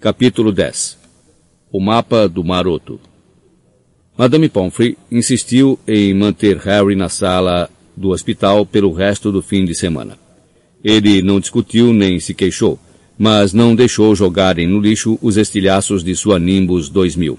[0.00, 0.96] Capítulo 10
[1.72, 3.00] O mapa do maroto
[4.16, 9.74] Madame Pomfrey insistiu em manter Harry na sala do hospital pelo resto do fim de
[9.74, 10.16] semana.
[10.84, 12.78] Ele não discutiu nem se queixou,
[13.18, 17.36] mas não deixou jogarem no lixo os estilhaços de sua Nimbus 2000.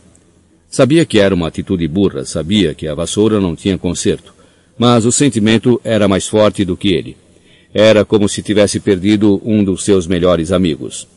[0.69, 4.33] Sabia que era uma atitude burra, sabia que a vassoura não tinha conserto,
[4.77, 7.15] mas o sentimento era mais forte do que ele.
[7.73, 11.07] Era como se tivesse perdido um dos seus melhores amigos.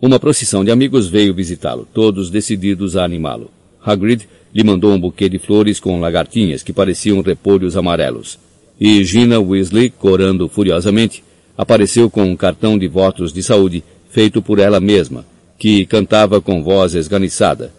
[0.00, 3.50] Uma procissão de amigos veio visitá-lo, todos decididos a animá-lo.
[3.82, 8.38] Hagrid lhe mandou um buquê de flores com lagartinhas que pareciam repolhos amarelos.
[8.78, 11.24] E Gina Weasley, corando furiosamente,
[11.56, 15.24] apareceu com um cartão de votos de saúde feito por ela mesma,
[15.58, 17.72] que cantava com voz esganiçada,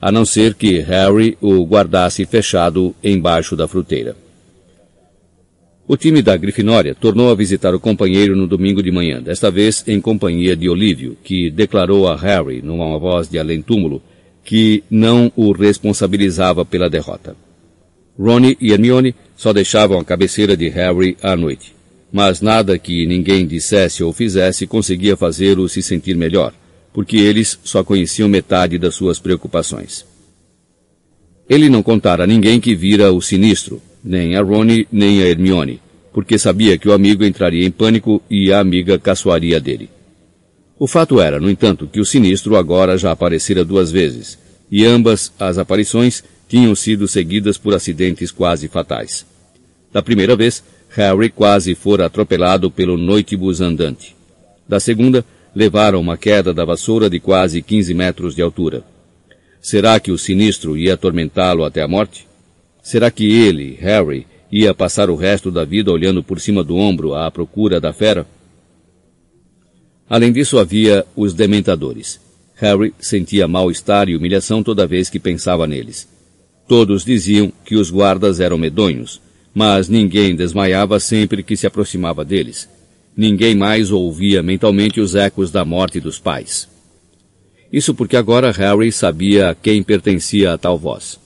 [0.00, 4.14] a não ser que Harry o guardasse fechado embaixo da fruteira.
[5.92, 9.84] O time da Grifinória tornou a visitar o companheiro no domingo de manhã, desta vez
[9.86, 14.00] em companhia de Olívio, que declarou a Harry, numa voz de além-túmulo,
[14.42, 17.36] que não o responsabilizava pela derrota.
[18.18, 21.74] Ronnie e Hermione só deixavam a cabeceira de Harry à noite,
[22.10, 26.54] mas nada que ninguém dissesse ou fizesse conseguia fazê-lo se sentir melhor,
[26.90, 30.06] porque eles só conheciam metade das suas preocupações.
[31.46, 35.80] Ele não contara a ninguém que vira o sinistro, nem a Ronnie nem a Hermione,
[36.12, 39.88] porque sabia que o amigo entraria em pânico e a amiga caçoaria dele.
[40.78, 44.38] O fato era, no entanto, que o sinistro agora já aparecera duas vezes,
[44.70, 49.24] e ambas as aparições tinham sido seguidas por acidentes quase fatais.
[49.92, 54.14] Da primeira vez, Harry quase fora atropelado pelo noitibus andante.
[54.68, 58.82] Da segunda, levaram uma queda da vassoura de quase 15 metros de altura.
[59.60, 62.26] Será que o sinistro ia atormentá-lo até a morte?
[62.82, 67.14] Será que ele, Harry, ia passar o resto da vida olhando por cima do ombro
[67.14, 68.26] à procura da fera?
[70.08, 72.20] Além disso, havia os dementadores.
[72.56, 76.06] Harry sentia mal-estar e humilhação toda vez que pensava neles.
[76.68, 79.20] Todos diziam que os guardas eram medonhos,
[79.54, 82.68] mas ninguém desmaiava sempre que se aproximava deles.
[83.16, 86.68] Ninguém mais ouvia mentalmente os ecos da morte dos pais.
[87.72, 91.18] Isso porque agora Harry sabia a quem pertencia a tal voz.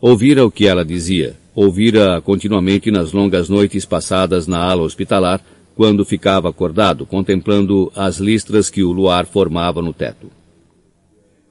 [0.00, 5.40] Ouvira o que ela dizia, ouvira continuamente nas longas noites passadas na ala hospitalar,
[5.74, 10.30] quando ficava acordado, contemplando as listras que o luar formava no teto.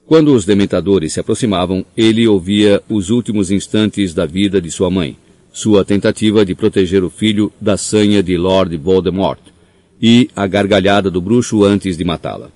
[0.06, 5.16] Quando os dementadores se aproximavam, ele ouvia os últimos instantes da vida de sua mãe,
[5.52, 9.40] sua tentativa de proteger o filho da sanha de Lord Voldemort,
[10.00, 12.50] e a gargalhada do bruxo antes de matá-la.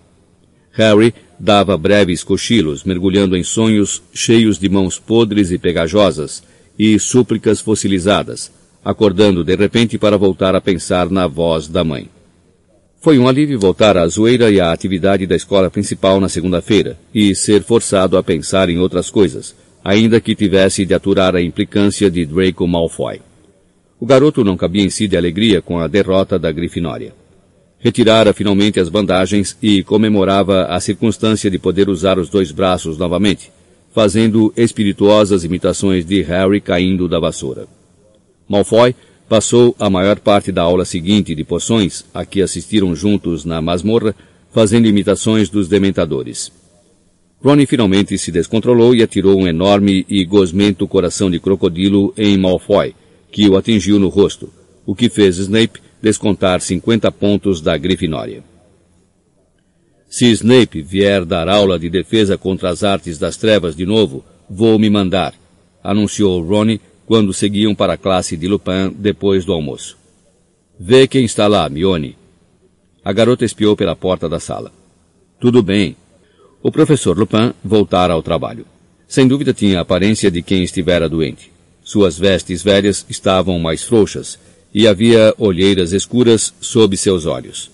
[0.73, 6.43] Harry dava breves cochilos, mergulhando em sonhos cheios de mãos podres e pegajosas
[6.79, 8.53] e súplicas fossilizadas,
[8.85, 12.09] acordando de repente para voltar a pensar na voz da mãe.
[13.01, 17.35] Foi um alívio voltar à zoeira e à atividade da escola principal na segunda-feira e
[17.35, 19.55] ser forçado a pensar em outras coisas,
[19.85, 23.21] ainda que tivesse de aturar a implicância de Draco Malfoy.
[24.01, 27.13] O garoto não cabia em si de alegria com a derrota da Grifinória
[27.79, 33.53] retirara finalmente as bandagens e comemorava a circunstância de poder usar os dois braços novamente,
[33.97, 37.67] fazendo espirituosas imitações de Harry caindo da vassoura.
[38.47, 38.95] Malfoy
[39.27, 44.15] passou a maior parte da aula seguinte de poções, a que assistiram juntos na masmorra,
[44.53, 46.53] fazendo imitações dos dementadores.
[47.43, 52.95] Ronnie finalmente se descontrolou e atirou um enorme e gosmento coração de crocodilo em Malfoy,
[53.33, 54.53] que o atingiu no rosto,
[54.84, 58.45] o que fez Snape descontar 50 pontos da Grifinória.
[60.09, 64.78] Se Snape vier dar aula de defesa contra as artes das trevas de novo, vou
[64.78, 65.34] me mandar,
[65.83, 69.97] anunciou Ronnie quando seguiam para a classe de Lupin depois do almoço.
[70.78, 72.16] Vê quem está lá, Mione.
[73.05, 74.72] A garota espiou pela porta da sala.
[75.41, 75.97] Tudo bem.
[76.62, 78.66] O professor Lupin voltara ao trabalho.
[79.06, 81.53] Sem dúvida tinha a aparência de quem estivera doente.
[81.84, 84.39] Suas vestes velhas estavam mais frouxas
[84.75, 87.71] e havia olheiras escuras sob seus olhos.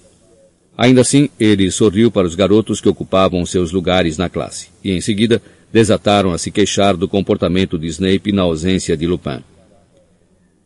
[0.76, 5.00] Ainda assim, ele sorriu para os garotos que ocupavam seus lugares na classe, e em
[5.00, 5.42] seguida
[5.72, 9.42] desataram a se queixar do comportamento de Snape na ausência de Lupin.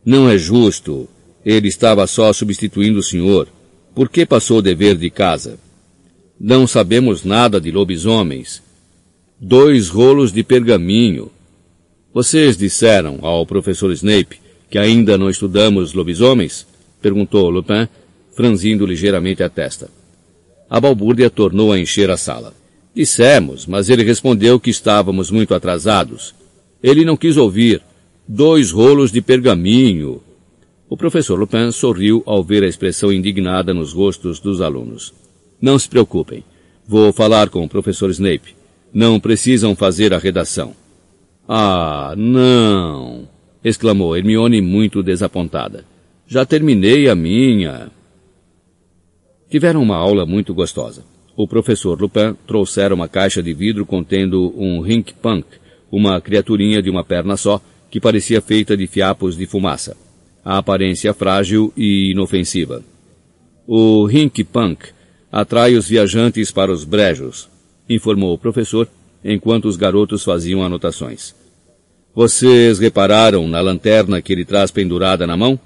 [0.05, 1.07] Não é justo.
[1.45, 3.47] Ele estava só substituindo o senhor.
[3.93, 5.59] Por que passou o dever de casa?
[6.39, 8.61] Não sabemos nada de lobisomens.
[9.39, 11.31] Dois rolos de pergaminho.
[12.13, 14.39] Vocês disseram ao professor Snape
[14.69, 16.65] que ainda não estudamos lobisomens?
[17.01, 17.87] perguntou Lupin,
[18.35, 19.89] franzindo ligeiramente a testa.
[20.69, 22.53] A balbúrdia tornou a encher a sala.
[22.93, 26.33] Dissemos, mas ele respondeu que estávamos muito atrasados.
[26.81, 27.81] Ele não quis ouvir.
[28.27, 30.21] Dois rolos de pergaminho.
[30.89, 35.13] O professor Lupin sorriu ao ver a expressão indignada nos rostos dos alunos.
[35.61, 36.43] Não se preocupem.
[36.87, 38.55] Vou falar com o professor Snape.
[38.93, 40.73] Não precisam fazer a redação.
[41.47, 43.27] Ah, não!
[43.63, 45.85] exclamou Hermione muito desapontada.
[46.27, 47.89] Já terminei a minha.
[49.49, 51.03] Tiveram uma aula muito gostosa.
[51.35, 55.45] O professor Lupin trouxera uma caixa de vidro contendo um Rink Punk,
[55.89, 59.95] uma criaturinha de uma perna só, que parecia feita de fiapos de fumaça.
[60.43, 62.83] A aparência frágil e inofensiva.
[63.65, 64.89] O Rink Punk
[65.31, 67.47] atrai os viajantes para os brejos,
[67.89, 68.87] informou o professor,
[69.23, 71.33] enquanto os garotos faziam anotações.
[72.13, 75.59] Vocês repararam na lanterna que ele traz pendurada na mão?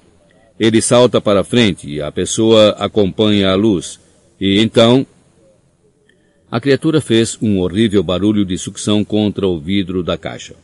[0.58, 3.98] Ele salta para frente e a pessoa acompanha a luz.
[4.40, 5.06] E então...
[6.50, 10.54] A criatura fez um horrível barulho de sucção contra o vidro da caixa.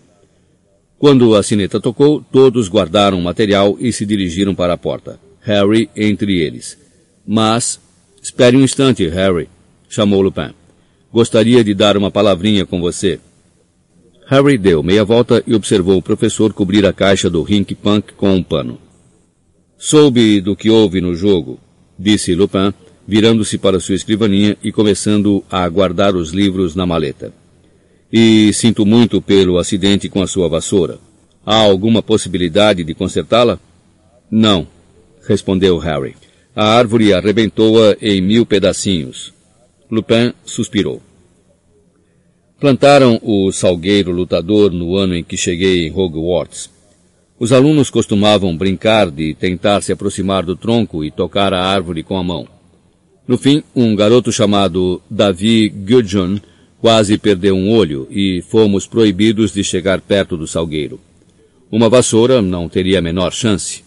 [0.99, 5.19] Quando a sineta tocou, todos guardaram o material e se dirigiram para a porta.
[5.41, 6.79] Harry entre eles.
[7.27, 7.81] Mas...
[8.21, 9.49] Espere um instante, Harry,
[9.89, 10.51] chamou Lupin.
[11.11, 13.19] Gostaria de dar uma palavrinha com você.
[14.27, 18.35] Harry deu meia volta e observou o professor cobrir a caixa do Rink Punk com
[18.35, 18.79] um pano.
[19.79, 21.61] Soube do que houve no jogo,
[21.97, 22.75] disse Lupin,
[23.07, 27.33] virando-se para sua escrivaninha e começando a guardar os livros na maleta.
[28.13, 30.99] E sinto muito pelo acidente com a sua vassoura.
[31.47, 33.61] Há alguma possibilidade de consertá-la?
[34.29, 34.67] Não,
[35.27, 36.17] respondeu Harry.
[36.57, 39.33] A árvore arrebentou-a em mil pedacinhos.
[39.89, 41.01] Lupin suspirou.
[42.59, 46.69] Plantaram o salgueiro lutador no ano em que cheguei em Hogwarts.
[47.41, 52.17] Os alunos costumavam brincar de tentar se aproximar do tronco e tocar a árvore com
[52.17, 52.49] a mão.
[53.29, 56.39] No fim, um garoto chamado Davi Gudjon
[56.81, 60.99] quase perdeu um olho e fomos proibidos de chegar perto do salgueiro.
[61.71, 63.85] Uma vassoura não teria a menor chance.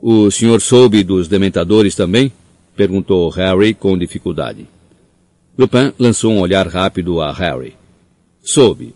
[0.00, 2.32] O senhor soube dos dementadores também?
[2.76, 4.66] perguntou Harry com dificuldade.
[5.58, 7.74] Lupin lançou um olhar rápido a Harry.
[8.42, 8.94] Soube.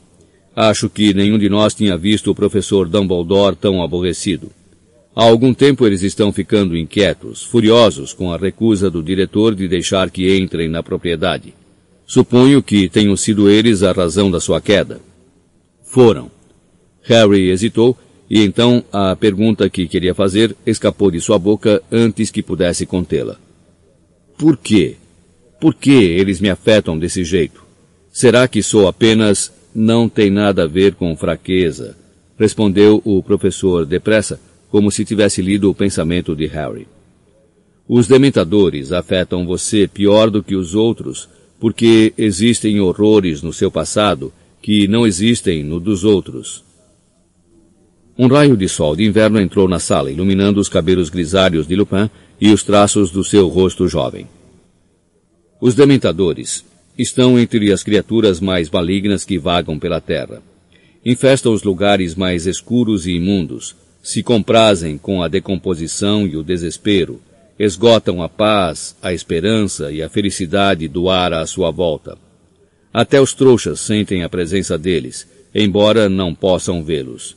[0.62, 4.50] Acho que nenhum de nós tinha visto o professor Dumbledore tão aborrecido.
[5.16, 10.10] Há algum tempo eles estão ficando inquietos, furiosos com a recusa do diretor de deixar
[10.10, 11.54] que entrem na propriedade.
[12.06, 15.00] Suponho que tenham sido eles a razão da sua queda.
[15.82, 16.30] Foram.
[17.04, 17.96] Harry hesitou
[18.28, 23.38] e então a pergunta que queria fazer escapou de sua boca antes que pudesse contê-la.
[24.36, 24.96] Por quê?
[25.58, 27.64] Por que eles me afetam desse jeito?
[28.12, 31.96] Será que sou apenas não tem nada a ver com fraqueza?
[32.38, 34.40] Respondeu o professor depressa,
[34.70, 36.86] como se tivesse lido o pensamento de Harry.
[37.88, 41.28] Os dementadores afetam você pior do que os outros,
[41.58, 44.32] porque existem horrores no seu passado
[44.62, 46.64] que não existem no dos outros.
[48.16, 52.08] Um raio de sol de inverno entrou na sala, iluminando os cabelos grisalhos de Lupin
[52.40, 54.26] e os traços do seu rosto jovem.
[55.60, 56.64] Os dementadores
[57.00, 60.42] estão entre as criaturas mais malignas que vagam pela terra.
[61.04, 67.20] Infestam os lugares mais escuros e imundos, se comprazem com a decomposição e o desespero,
[67.58, 72.18] esgotam a paz, a esperança e a felicidade do ar à sua volta.
[72.92, 77.34] Até os trouxas sentem a presença deles, embora não possam vê-los.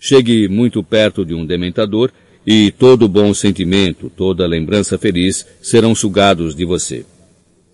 [0.00, 2.10] Chegue muito perto de um dementador
[2.44, 7.04] e todo bom sentimento, toda lembrança feliz serão sugados de você.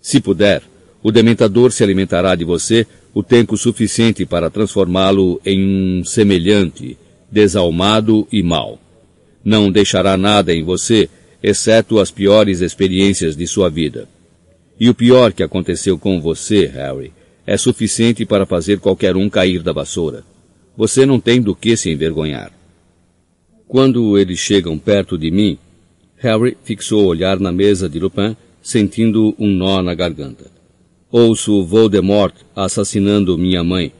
[0.01, 0.61] Se puder,
[1.05, 6.97] o dementador se alimentará de você o tempo suficiente para transformá-lo em um semelhante,
[7.29, 8.79] desalmado e mau.
[9.43, 11.07] Não deixará nada em você,
[11.43, 14.09] exceto as piores experiências de sua vida.
[14.79, 17.13] E o pior que aconteceu com você, Harry,
[17.45, 20.23] é suficiente para fazer qualquer um cair da vassoura.
[20.75, 22.51] Você não tem do que se envergonhar.
[23.67, 25.55] Quando eles chegam perto de mim,
[26.17, 30.55] Harry fixou o olhar na mesa de Lupin sentindo um nó na garganta.
[31.11, 33.93] Ouço Voldemort assassinando minha mãe.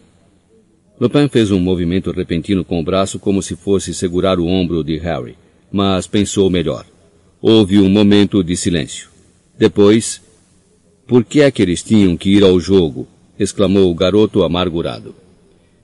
[0.99, 4.97] Lupin fez um movimento repentino com o braço como se fosse segurar o ombro de
[4.97, 5.37] Harry,
[5.71, 6.83] mas pensou melhor.
[7.39, 9.09] Houve um momento de silêncio.
[9.57, 10.19] Depois,
[11.05, 13.07] por que é que eles tinham que ir ao jogo?
[13.37, 15.13] exclamou o garoto amargurado.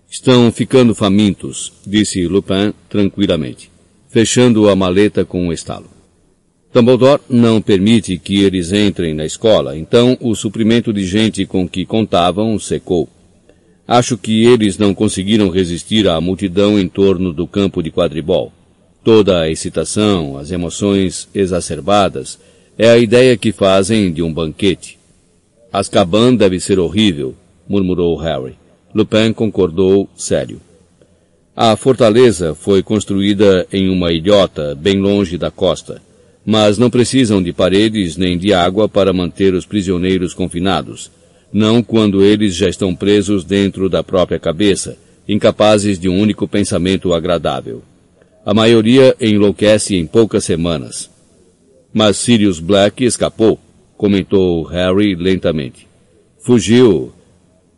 [0.10, 3.70] Estão ficando famintos, disse Lupin tranquilamente,
[4.10, 6.01] fechando a maleta com um estalo.
[6.74, 11.86] Dumbledore não permite que eles entrem na escola, então o suprimento de gente com que
[11.86, 13.10] contavam secou.
[13.86, 18.54] Acho que eles não conseguiram resistir à multidão em torno do campo de quadribol.
[19.04, 22.40] Toda a excitação, as emoções exacerbadas,
[22.78, 24.98] é a ideia que fazem de um banquete.
[25.74, 27.36] Azkaban deve ser horrível,
[27.68, 28.56] murmurou Harry.
[28.96, 30.62] Lupin concordou sério.
[31.54, 36.02] A fortaleza foi construída em uma ilhota bem longe da costa
[36.46, 41.12] mas não precisam de paredes nem de água para manter os prisioneiros confinados.
[41.54, 47.14] não quando eles já estão presos dentro da própria cabeça, incapazes de um único pensamento
[47.14, 47.84] agradável.
[48.46, 51.10] A maioria enlouquece em poucas semanas.
[51.94, 53.60] Mas Sirius Black escapou,
[53.98, 55.88] comentou Harry lentamente.
[56.40, 57.12] Fugiu.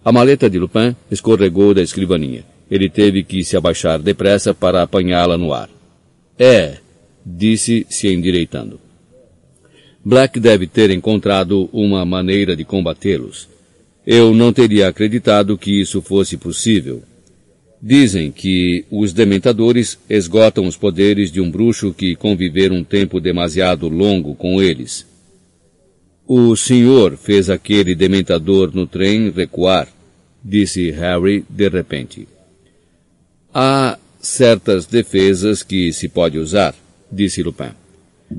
[0.06, 2.46] A maleta de Lupin escorregou da escrivaninha.
[2.70, 5.70] Ele teve que se abaixar depressa para apanhá-la no ar.
[6.38, 6.78] É,
[7.26, 8.80] disse, se endireitando.
[10.04, 13.48] Black deve ter encontrado uma maneira de combatê-los.
[14.06, 17.02] Eu não teria acreditado que isso fosse possível.
[17.82, 23.88] Dizem que os dementadores esgotam os poderes de um bruxo que conviver um tempo demasiado
[23.88, 25.06] longo com eles.
[26.26, 29.88] O senhor fez aquele dementador no trem recuar,
[30.44, 32.28] disse Harry de repente.
[33.54, 36.74] Há certas defesas que se pode usar,
[37.14, 37.72] disse Lupin.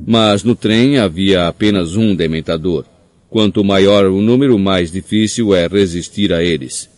[0.07, 2.85] Mas no trem havia apenas um dementador.
[3.31, 6.88] Quanto maior o número, mais difícil é resistir a eles.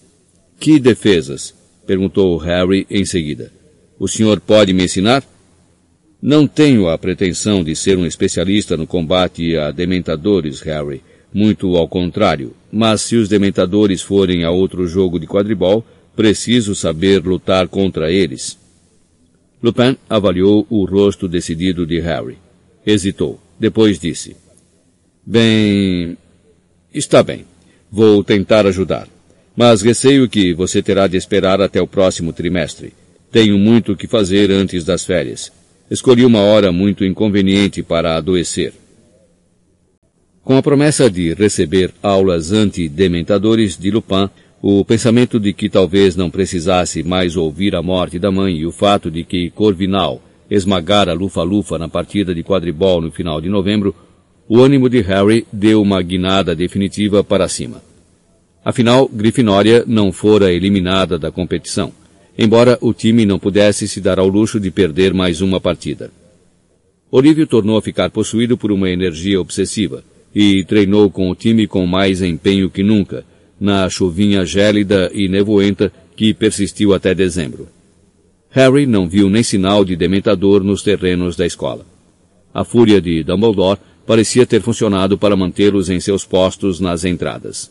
[0.58, 1.54] Que defesas?
[1.86, 3.52] perguntou Harry em seguida.
[3.98, 5.24] O senhor pode me ensinar?
[6.20, 11.02] Não tenho a pretensão de ser um especialista no combate a dementadores, Harry.
[11.32, 12.52] Muito ao contrário.
[12.72, 18.58] Mas se os dementadores forem a outro jogo de quadribol, preciso saber lutar contra eles.
[19.62, 22.38] Lupin avaliou o rosto decidido de Harry.
[22.86, 23.40] Hesitou.
[23.58, 24.36] Depois disse:
[25.24, 26.16] Bem,
[26.96, 27.44] Está bem.
[27.92, 29.06] Vou tentar ajudar.
[29.54, 32.94] Mas receio que você terá de esperar até o próximo trimestre.
[33.30, 35.52] Tenho muito o que fazer antes das férias.
[35.90, 38.72] Escolhi uma hora muito inconveniente para adoecer.
[40.42, 44.30] Com a promessa de receber aulas anti-dementadores de Lupin,
[44.62, 48.72] o pensamento de que talvez não precisasse mais ouvir a morte da mãe e o
[48.72, 53.94] fato de que Corvinal esmagara Lufa-Lufa na partida de quadribol no final de novembro
[54.48, 57.82] o ânimo de Harry deu uma guinada definitiva para cima.
[58.64, 61.92] Afinal, Grifinória não fora eliminada da competição,
[62.38, 66.10] embora o time não pudesse se dar ao luxo de perder mais uma partida.
[67.10, 71.86] Olívio tornou a ficar possuído por uma energia obsessiva e treinou com o time com
[71.86, 73.24] mais empenho que nunca,
[73.58, 77.68] na chuvinha gélida e nevoenta que persistiu até dezembro.
[78.50, 81.84] Harry não viu nem sinal de dementador nos terrenos da escola.
[82.54, 87.70] A fúria de Dumbledore parecia ter funcionado para mantê-los em seus postos nas entradas.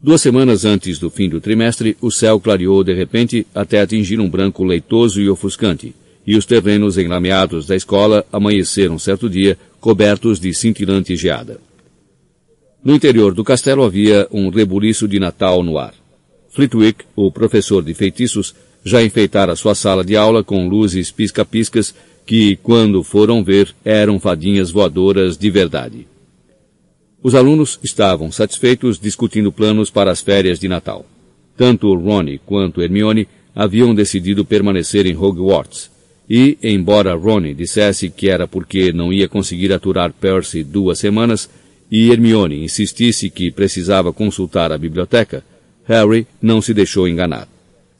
[0.00, 4.28] Duas semanas antes do fim do trimestre, o céu clareou de repente até atingir um
[4.28, 5.94] branco leitoso e ofuscante,
[6.26, 11.60] e os terrenos enlameados da escola amanheceram certo dia cobertos de cintilante geada.
[12.84, 15.94] No interior do castelo havia um rebuliço de Natal no ar.
[16.50, 21.94] Flitwick, o professor de feitiços, já enfeitara sua sala de aula com luzes pisca-piscas
[22.26, 26.06] que, quando foram ver, eram fadinhas voadoras de verdade.
[27.22, 31.06] Os alunos estavam satisfeitos discutindo planos para as férias de Natal.
[31.56, 35.90] Tanto Ronnie quanto Hermione haviam decidido permanecer em Hogwarts,
[36.28, 41.48] e, embora Ronnie dissesse que era porque não ia conseguir aturar Percy duas semanas,
[41.90, 45.44] e Hermione insistisse que precisava consultar a biblioteca,
[45.84, 47.48] Harry não se deixou enganar.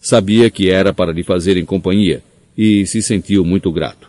[0.01, 2.23] Sabia que era para lhe fazerem companhia,
[2.57, 4.09] e se sentiu muito grato.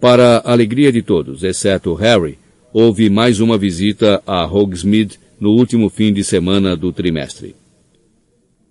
[0.00, 2.38] Para a alegria de todos, exceto Harry,
[2.72, 7.54] houve mais uma visita a Hogsmeade no último fim de semana do trimestre.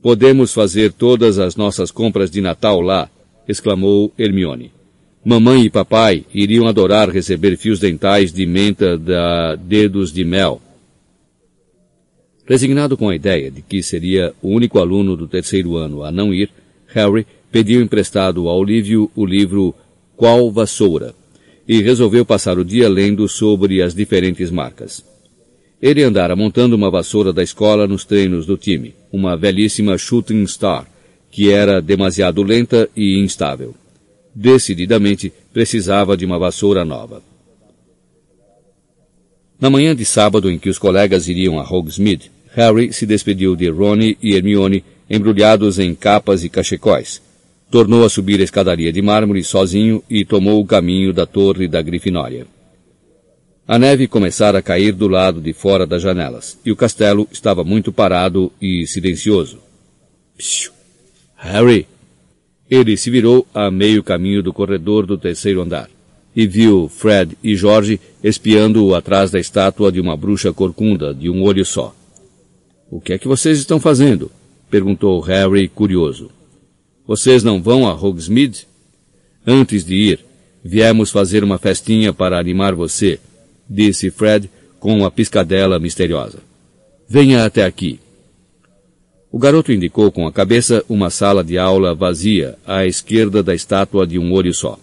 [0.02, 3.10] Podemos fazer todas as nossas compras de Natal lá,
[3.48, 4.72] exclamou Hermione.
[5.24, 10.60] Mamãe e papai iriam adorar receber fios dentais de menta da Dedos de Mel.
[12.44, 16.34] Resignado com a ideia de que seria o único aluno do terceiro ano a não
[16.34, 16.50] ir,
[16.88, 19.76] Harry pediu emprestado a Olívio o livro
[20.18, 21.14] Qual Vassoura,
[21.68, 25.06] e resolveu passar o dia lendo sobre as diferentes marcas.
[25.80, 30.88] Ele andara montando uma vassoura da escola nos treinos do time, uma velhíssima Shooting Star,
[31.30, 33.76] que era demasiado lenta e instável.
[34.34, 37.22] Decididamente precisava de uma vassoura nova.
[39.60, 43.70] Na manhã de sábado em que os colegas iriam a Hogsmeade, Harry se despediu de
[43.70, 47.22] Ronnie e Hermione embrulhados em capas e cachecóis,
[47.72, 51.82] Tornou a subir a escadaria de mármore sozinho e tomou o caminho da torre da
[51.82, 52.46] Grifinória.
[53.66, 57.64] A neve começara a cair do lado de fora das janelas, e o castelo estava
[57.64, 59.60] muito parado e silencioso.
[60.38, 60.74] Psiu!
[61.38, 61.88] Harry!
[62.72, 65.90] Ele se virou a meio caminho do corredor do terceiro andar
[66.34, 71.44] e viu Fred e George espiando-o atrás da estátua de uma bruxa corcunda de um
[71.44, 71.94] olho só.
[72.90, 74.32] O que é que vocês estão fazendo?
[74.70, 76.32] perguntou Harry, curioso.
[77.06, 78.66] Vocês não vão a Hogsmeade?
[79.46, 80.20] Antes de ir,
[80.64, 83.20] viemos fazer uma festinha para animar você,
[83.70, 84.50] disse Fred
[84.80, 86.40] com uma piscadela misteriosa.
[87.06, 88.00] Venha até aqui.
[89.32, 94.06] O garoto indicou com a cabeça uma sala de aula vazia à esquerda da estátua
[94.06, 94.78] de um olho só.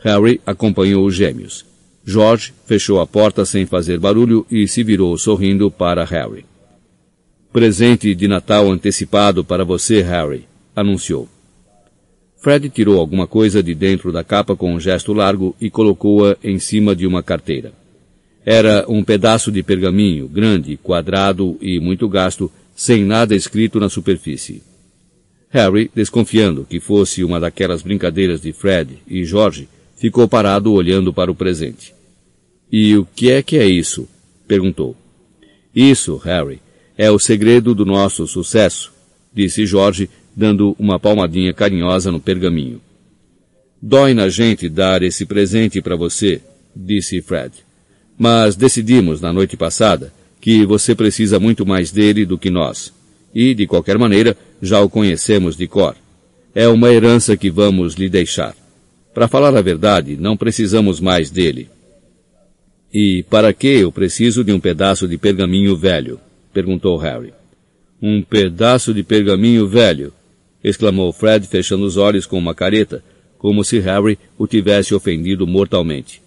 [0.00, 1.64] Harry acompanhou os gêmeos.
[2.04, 6.44] George fechou a porta sem fazer barulho e se virou sorrindo para Harry.
[7.50, 10.46] Presente de Natal antecipado para você, Harry,
[10.76, 11.26] anunciou.
[12.36, 16.58] Fred tirou alguma coisa de dentro da capa com um gesto largo e colocou-a em
[16.58, 17.72] cima de uma carteira.
[18.44, 24.62] Era um pedaço de pergaminho, grande, quadrado e muito gasto, sem nada escrito na superfície.
[25.50, 29.68] Harry, desconfiando que fosse uma daquelas brincadeiras de Fred e George,
[29.98, 31.94] ficou parado olhando para o presente.
[32.72, 34.08] E o que é que é isso?
[34.48, 34.96] perguntou.
[35.76, 36.58] Isso, Harry,
[36.96, 38.90] é o segredo do nosso sucesso,
[39.30, 42.80] disse George, dando uma palmadinha carinhosa no pergaminho.
[43.82, 46.40] Dói na gente dar esse presente para você,
[46.74, 47.52] disse Fred.
[48.16, 52.92] Mas decidimos na noite passada que você precisa muito mais dele do que nós.
[53.34, 55.94] E, de qualquer maneira, já o conhecemos de cor.
[56.54, 58.56] É uma herança que vamos lhe deixar.
[59.14, 61.68] Para falar a verdade, não precisamos mais dele.
[62.92, 66.18] E para que eu preciso de um pedaço de pergaminho velho?
[66.52, 67.32] perguntou Harry.
[68.02, 70.12] Um pedaço de pergaminho velho?
[70.62, 73.02] exclamou Fred, fechando os olhos com uma careta,
[73.38, 76.20] como se Harry o tivesse ofendido mortalmente.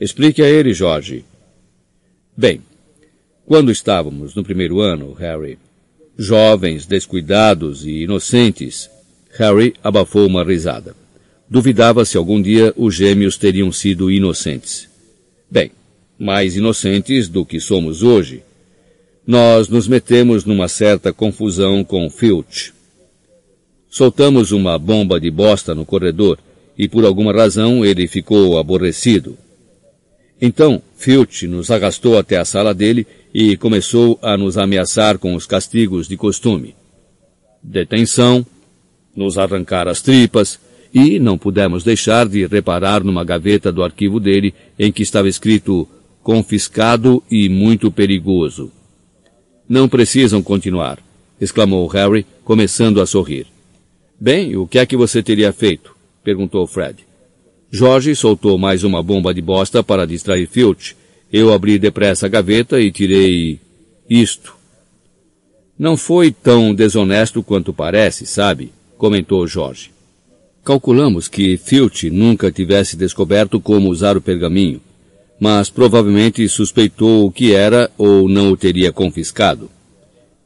[0.00, 1.24] Explique a ele, Jorge.
[2.36, 2.60] Bem,
[3.46, 5.58] quando estávamos no primeiro ano, Harry,
[6.16, 8.90] jovens, descuidados e inocentes,
[9.38, 10.94] Harry abafou uma risada.
[11.48, 14.88] Duvidava se algum dia os gêmeos teriam sido inocentes.
[15.50, 15.70] Bem,
[16.18, 18.42] mais inocentes do que somos hoje.
[19.26, 22.72] Nós nos metemos numa certa confusão com Filch.
[23.90, 26.38] Soltamos uma bomba de bosta no corredor
[26.78, 29.36] e por alguma razão ele ficou aborrecido.
[30.44, 35.46] Então, Filch nos arrastou até a sala dele e começou a nos ameaçar com os
[35.46, 36.74] castigos de costume.
[37.62, 38.44] Detenção,
[39.14, 40.58] nos arrancar as tripas,
[40.92, 45.88] e não pudemos deixar de reparar numa gaveta do arquivo dele em que estava escrito
[46.24, 48.72] confiscado e muito perigoso.
[49.68, 50.98] Não precisam continuar,
[51.40, 53.46] exclamou Harry, começando a sorrir.
[54.20, 55.94] Bem, o que é que você teria feito?
[56.24, 57.11] perguntou Fred.
[57.74, 60.94] Jorge soltou mais uma bomba de bosta para distrair Filch,
[61.32, 63.58] eu abri depressa a gaveta e tirei
[64.10, 64.54] isto.
[65.78, 68.70] Não foi tão desonesto quanto parece, sabe?
[68.98, 69.90] comentou Jorge.
[70.62, 74.78] Calculamos que Filch nunca tivesse descoberto como usar o pergaminho,
[75.40, 79.70] mas provavelmente suspeitou o que era ou não o teria confiscado.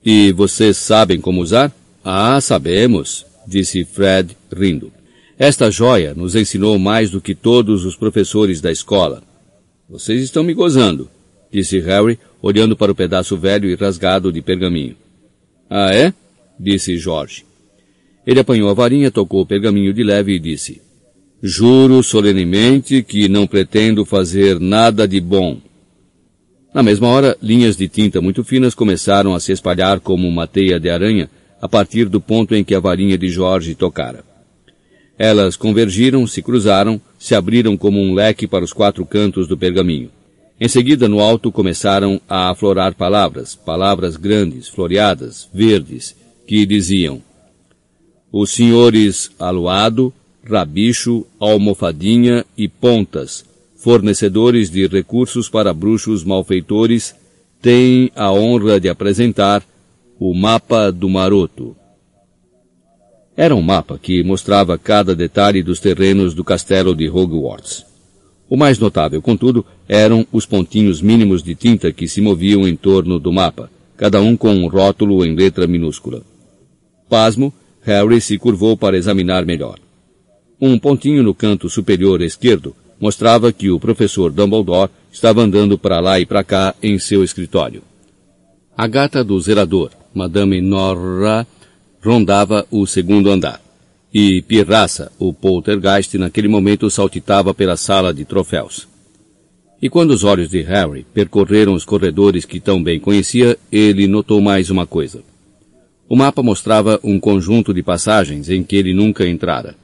[0.04, 1.74] E vocês sabem como usar?
[2.04, 4.92] Ah, sabemos, disse Fred, rindo.
[5.38, 9.22] Esta joia nos ensinou mais do que todos os professores da escola.
[9.88, 11.10] Vocês estão me gozando,
[11.52, 14.96] disse Harry, olhando para o pedaço velho e rasgado de pergaminho.
[15.68, 16.14] Ah, é?
[16.58, 17.44] disse George.
[18.26, 20.80] Ele apanhou a varinha, tocou o pergaminho de leve e disse,
[21.42, 25.58] Juro solenemente que não pretendo fazer nada de bom.
[26.72, 30.80] Na mesma hora, linhas de tinta muito finas começaram a se espalhar como uma teia
[30.80, 31.28] de aranha
[31.60, 34.24] a partir do ponto em que a varinha de Jorge tocara.
[35.18, 40.10] Elas convergiram, se cruzaram, se abriram como um leque para os quatro cantos do pergaminho.
[40.60, 46.14] Em seguida, no alto, começaram a aflorar palavras, palavras grandes, floreadas, verdes,
[46.46, 47.20] que diziam
[48.32, 50.12] Os senhores Aluado,
[50.44, 53.44] Rabicho, Almofadinha e Pontas,
[53.76, 57.14] fornecedores de recursos para bruxos malfeitores,
[57.60, 59.62] têm a honra de apresentar
[60.18, 61.76] o mapa do maroto.
[63.36, 67.84] Era um mapa que mostrava cada detalhe dos terrenos do castelo de Hogwarts.
[68.48, 73.18] O mais notável, contudo, eram os pontinhos mínimos de tinta que se moviam em torno
[73.18, 76.22] do mapa, cada um com um rótulo em letra minúscula.
[77.10, 79.78] Pasmo, Harry se curvou para examinar melhor.
[80.60, 86.18] Um pontinho no canto superior esquerdo mostrava que o professor Dumbledore estava andando para lá
[86.18, 87.82] e para cá em seu escritório.
[88.76, 91.46] A gata do zerador, Madame Norra,
[92.06, 93.60] rondava o segundo andar.
[94.14, 98.86] E Pirraça, o poltergeist, naquele momento saltitava pela sala de troféus.
[99.82, 104.40] E quando os olhos de Harry percorreram os corredores que tão bem conhecia, ele notou
[104.40, 105.22] mais uma coisa.
[106.08, 109.74] O mapa mostrava um conjunto de passagens em que ele nunca entrara,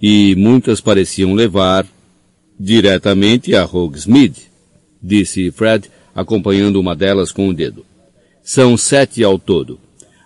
[0.00, 1.84] e muitas pareciam levar
[2.58, 4.42] diretamente a Hogsmeade,
[5.02, 7.84] disse Fred, acompanhando uma delas com o dedo.
[8.42, 9.78] São sete ao todo,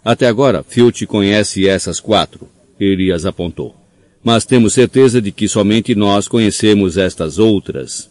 [0.07, 2.47] até agora, Filch conhece essas quatro,
[2.79, 3.75] ele as apontou.
[4.23, 8.09] Mas temos certeza de que somente nós conhecemos estas outras.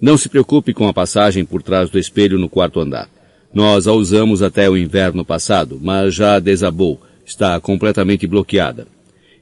[0.00, 3.08] Não se preocupe com a passagem por trás do espelho no quarto andar.
[3.54, 8.88] Nós a usamos até o inverno passado, mas já desabou, está completamente bloqueada.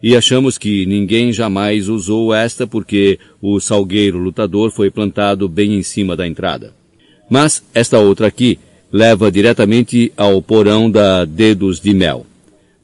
[0.03, 5.83] E achamos que ninguém jamais usou esta porque o salgueiro lutador foi plantado bem em
[5.83, 6.75] cima da entrada.
[7.31, 8.59] Mas esta outra aqui
[8.95, 12.25] leva diretamente ao porão da Dedos de Mel.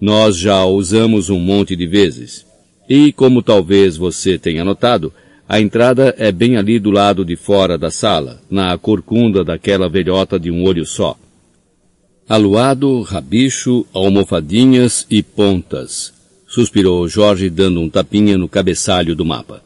[0.00, 2.44] Nós já a usamos um monte de vezes.
[2.88, 5.12] E como talvez você tenha notado,
[5.48, 10.36] a entrada é bem ali do lado de fora da sala, na corcunda daquela velhota
[10.36, 11.16] de um olho só.
[12.28, 16.12] Aluado, rabicho, almofadinhas e pontas,
[16.44, 19.62] suspirou Jorge dando um tapinha no cabeçalho do mapa.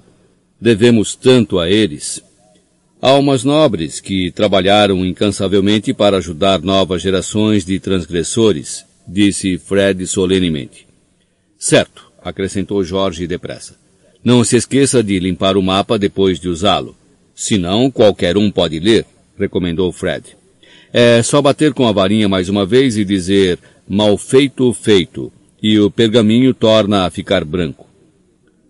[0.60, 2.22] Devemos tanto a eles.
[3.06, 10.86] Almas nobres que trabalharam incansavelmente para ajudar novas gerações de transgressores, disse Fred solenemente.
[11.58, 13.76] Certo, acrescentou Jorge depressa.
[14.24, 16.96] Não se esqueça de limpar o mapa depois de usá-lo.
[17.34, 19.04] Senão qualquer um pode ler,
[19.38, 20.34] recomendou Fred.
[20.90, 25.30] É só bater com a varinha mais uma vez e dizer mal feito, feito,
[25.62, 27.86] e o pergaminho torna a ficar branco.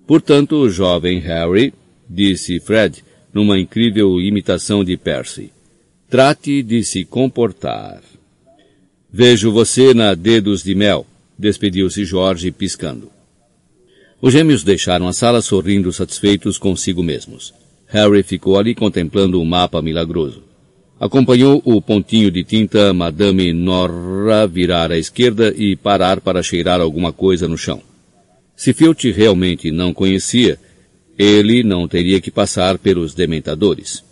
[0.09, 1.73] Portanto, jovem Harry,
[2.11, 3.04] disse Fred,
[3.35, 5.51] numa incrível imitação de Percy,
[6.09, 8.01] trate de se comportar.
[9.13, 11.05] Vejo você na Dedos de Mel,
[11.39, 13.11] despediu-se Jorge piscando.
[14.23, 17.53] Os gêmeos deixaram a sala sorrindo satisfeitos consigo mesmos.
[17.89, 20.43] Harry ficou ali contemplando o mapa milagroso.
[20.99, 27.13] Acompanhou o pontinho de tinta Madame Norra virar à esquerda e parar para cheirar alguma
[27.13, 27.83] coisa no chão.
[28.57, 30.59] Se Filch realmente não conhecia,
[31.19, 34.03] ele não teria que passar pelos dementadores.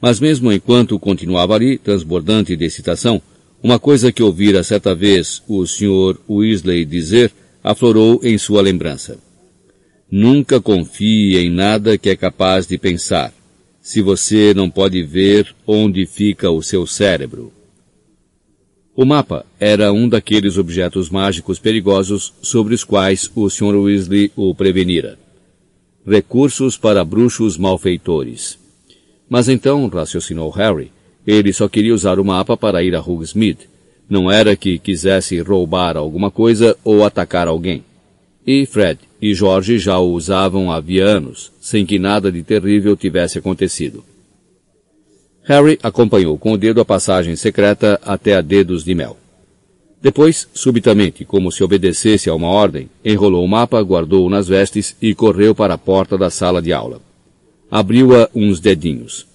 [0.00, 3.20] Mas mesmo enquanto continuava ali, transbordante de excitação,
[3.62, 6.16] uma coisa que ouvira certa vez o Sr.
[6.28, 7.30] Weasley dizer
[7.62, 9.18] aflorou em sua lembrança.
[10.10, 13.32] Nunca confie em nada que é capaz de pensar,
[13.82, 17.52] se você não pode ver onde fica o seu cérebro.
[18.96, 23.76] O mapa era um daqueles objetos mágicos perigosos sobre os quais o Sr.
[23.76, 25.18] Weasley o prevenira.
[26.06, 28.58] Recursos para bruxos malfeitores.
[29.28, 30.90] Mas então, raciocinou Harry,
[31.26, 33.68] ele só queria usar o mapa para ir a Hogsmeade.
[34.08, 37.84] Não era que quisesse roubar alguma coisa ou atacar alguém.
[38.46, 43.38] E Fred e Jorge já o usavam havia anos, sem que nada de terrível tivesse
[43.38, 44.02] acontecido.
[45.44, 49.16] Harry acompanhou com o dedo a passagem secreta até a dedos de mel.
[50.02, 55.14] Depois, subitamente, como se obedecesse a uma ordem, enrolou o mapa, guardou-o nas vestes e
[55.14, 57.00] correu para a porta da sala de aula.
[57.70, 59.26] Abriu-a uns dedinhos.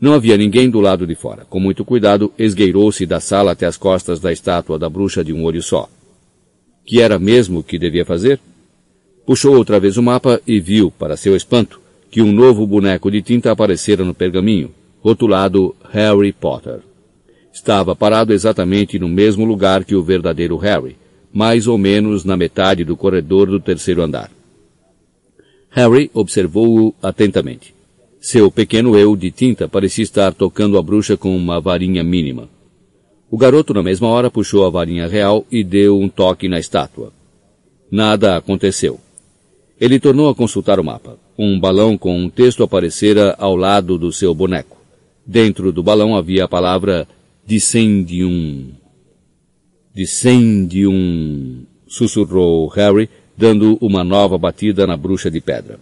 [0.00, 1.46] Não havia ninguém do lado de fora.
[1.48, 5.42] Com muito cuidado, esgueirou-se da sala até as costas da estátua da bruxa de um
[5.44, 5.88] olho só
[6.88, 8.40] que era mesmo que devia fazer?
[9.26, 11.78] Puxou outra vez o mapa e viu, para seu espanto,
[12.10, 14.70] que um novo boneco de tinta aparecera no pergaminho,
[15.02, 16.80] rotulado Harry Potter.
[17.58, 20.96] Estava parado exatamente no mesmo lugar que o verdadeiro Harry,
[21.32, 24.30] mais ou menos na metade do corredor do terceiro andar.
[25.68, 27.74] Harry observou-o atentamente.
[28.20, 32.48] Seu pequeno eu de tinta parecia estar tocando a bruxa com uma varinha mínima.
[33.28, 37.12] O garoto, na mesma hora, puxou a varinha real e deu um toque na estátua.
[37.90, 39.00] Nada aconteceu.
[39.80, 41.18] Ele tornou a consultar o mapa.
[41.36, 44.78] Um balão com um texto aparecera ao lado do seu boneco.
[45.26, 47.06] Dentro do balão havia a palavra
[47.48, 48.72] Dissendium.
[49.94, 53.08] Dissendium, sussurrou Harry,
[53.38, 55.80] dando uma nova batida na bruxa de pedra.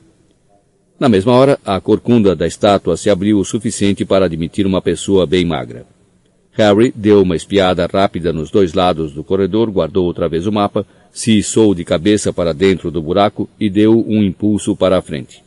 [0.97, 5.27] Na mesma hora, a corcunda da estátua se abriu o suficiente para admitir uma pessoa
[5.27, 5.85] bem magra.
[6.53, 10.87] Harry deu uma espiada rápida nos dois lados do corredor, guardou outra vez o mapa,
[11.11, 15.43] se içou de cabeça para dentro do buraco e deu um impulso para a frente.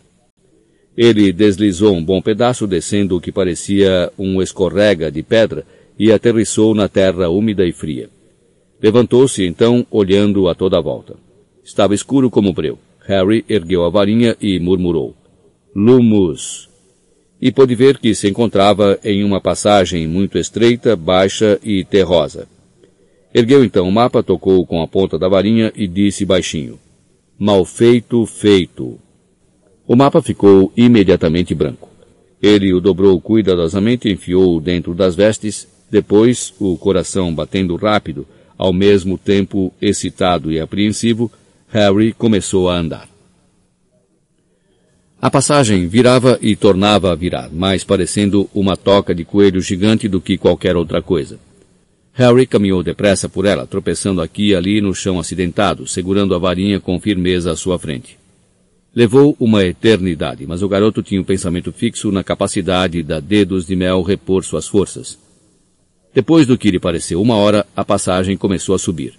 [0.98, 5.66] Ele deslizou um bom pedaço, descendo o que parecia um escorrega de pedra,
[6.00, 8.10] e aterrissou na terra úmida e fria.
[8.82, 11.18] Levantou-se então, olhando a toda a volta.
[11.64, 12.80] Estava escuro como breu.
[13.06, 15.14] Harry ergueu a varinha e murmurou.
[15.76, 16.70] Lumus!
[17.42, 22.48] e pôde ver que se encontrava em uma passagem muito estreita, baixa e terrosa.
[23.34, 26.80] Ergueu então o mapa, tocou com a ponta da varinha e disse baixinho,
[27.38, 29.00] Mal feito, feito.
[29.88, 31.88] O mapa ficou imediatamente branco.
[32.42, 39.18] Ele o dobrou cuidadosamente, enfiou-o dentro das vestes, depois, o coração batendo rápido, ao mesmo
[39.18, 41.32] tempo excitado e apreensivo,
[41.70, 43.08] Harry começou a andar.
[45.22, 50.22] A passagem virava e tornava a virar, mais parecendo uma toca de coelho gigante do
[50.22, 51.40] que qualquer outra coisa.
[52.14, 56.80] Harry caminhou depressa por ela, tropeçando aqui e ali no chão acidentado, segurando a varinha
[56.80, 58.18] com firmeza à sua frente.
[58.96, 63.76] Levou uma eternidade, mas o garoto tinha um pensamento fixo na capacidade da dedos de
[63.76, 65.18] mel repor suas forças.
[66.14, 69.14] Depois do que lhe pareceu uma hora, a passagem começou a subir.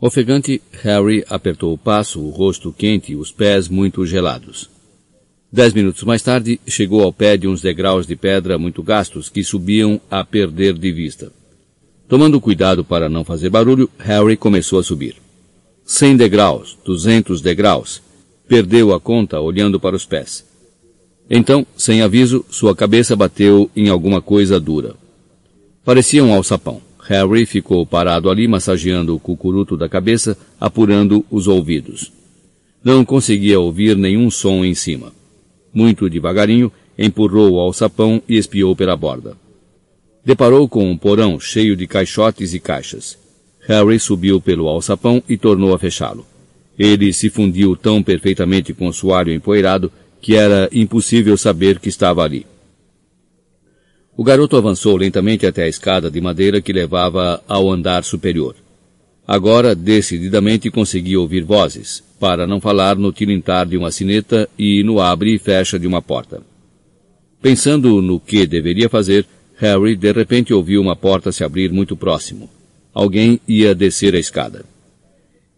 [0.00, 4.70] Ofegante, Harry apertou o passo, o rosto quente e os pés muito gelados.
[5.50, 9.42] Dez minutos mais tarde, chegou ao pé de uns degraus de pedra muito gastos que
[9.42, 11.32] subiam a perder de vista.
[12.06, 15.16] Tomando cuidado para não fazer barulho, Harry começou a subir.
[15.84, 18.00] Cem degraus, duzentos degraus.
[18.46, 20.46] Perdeu a conta olhando para os pés.
[21.28, 24.94] Então, sem aviso, sua cabeça bateu em alguma coisa dura.
[25.88, 26.82] Parecia um alçapão.
[27.08, 32.12] Harry ficou parado ali massageando o cucuruto da cabeça, apurando os ouvidos.
[32.84, 35.14] Não conseguia ouvir nenhum som em cima.
[35.72, 39.34] Muito devagarinho, empurrou o alçapão e espiou pela borda.
[40.22, 43.16] Deparou com um porão cheio de caixotes e caixas.
[43.66, 46.26] Harry subiu pelo alçapão e tornou a fechá-lo.
[46.78, 52.22] Ele se fundiu tão perfeitamente com o soalho empoeirado que era impossível saber que estava
[52.22, 52.44] ali.
[54.18, 58.56] O garoto avançou lentamente até a escada de madeira que levava ao andar superior.
[59.24, 65.00] Agora, decididamente, conseguia ouvir vozes, para não falar no tilintar de uma sineta e no
[65.00, 66.42] abre e fecha de uma porta.
[67.40, 72.50] Pensando no que deveria fazer, Harry de repente ouviu uma porta se abrir muito próximo.
[72.92, 74.64] Alguém ia descer a escada.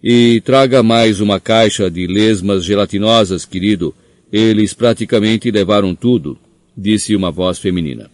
[0.05, 3.95] E traga mais uma caixa de lesmas gelatinosas, querido.
[4.31, 6.37] Eles praticamente levaram tudo,
[6.77, 8.11] disse uma voz feminina.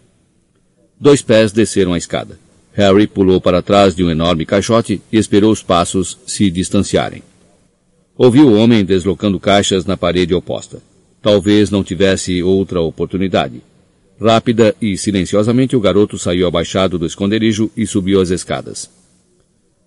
[0.98, 2.38] Dois pés desceram a escada.
[2.72, 7.22] Harry pulou para trás de um enorme caixote e esperou os passos se distanciarem.
[8.16, 10.82] Ouviu o homem deslocando caixas na parede oposta.
[11.20, 13.62] Talvez não tivesse outra oportunidade.
[14.20, 18.90] Rápida e silenciosamente o garoto saiu abaixado do esconderijo e subiu as escadas.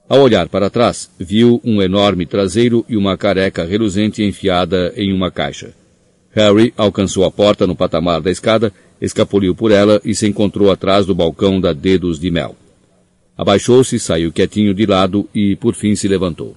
[0.08, 5.32] Ao olhar para trás, viu um enorme traseiro e uma careca reluzente enfiada em uma
[5.32, 5.74] caixa.
[6.32, 11.06] Harry alcançou a porta no patamar da escada, escapuliu por ela e se encontrou atrás
[11.06, 12.56] do balcão da Dedos de Mel.
[13.38, 16.56] Abaixou-se, saiu quietinho de lado e, por fim, se levantou.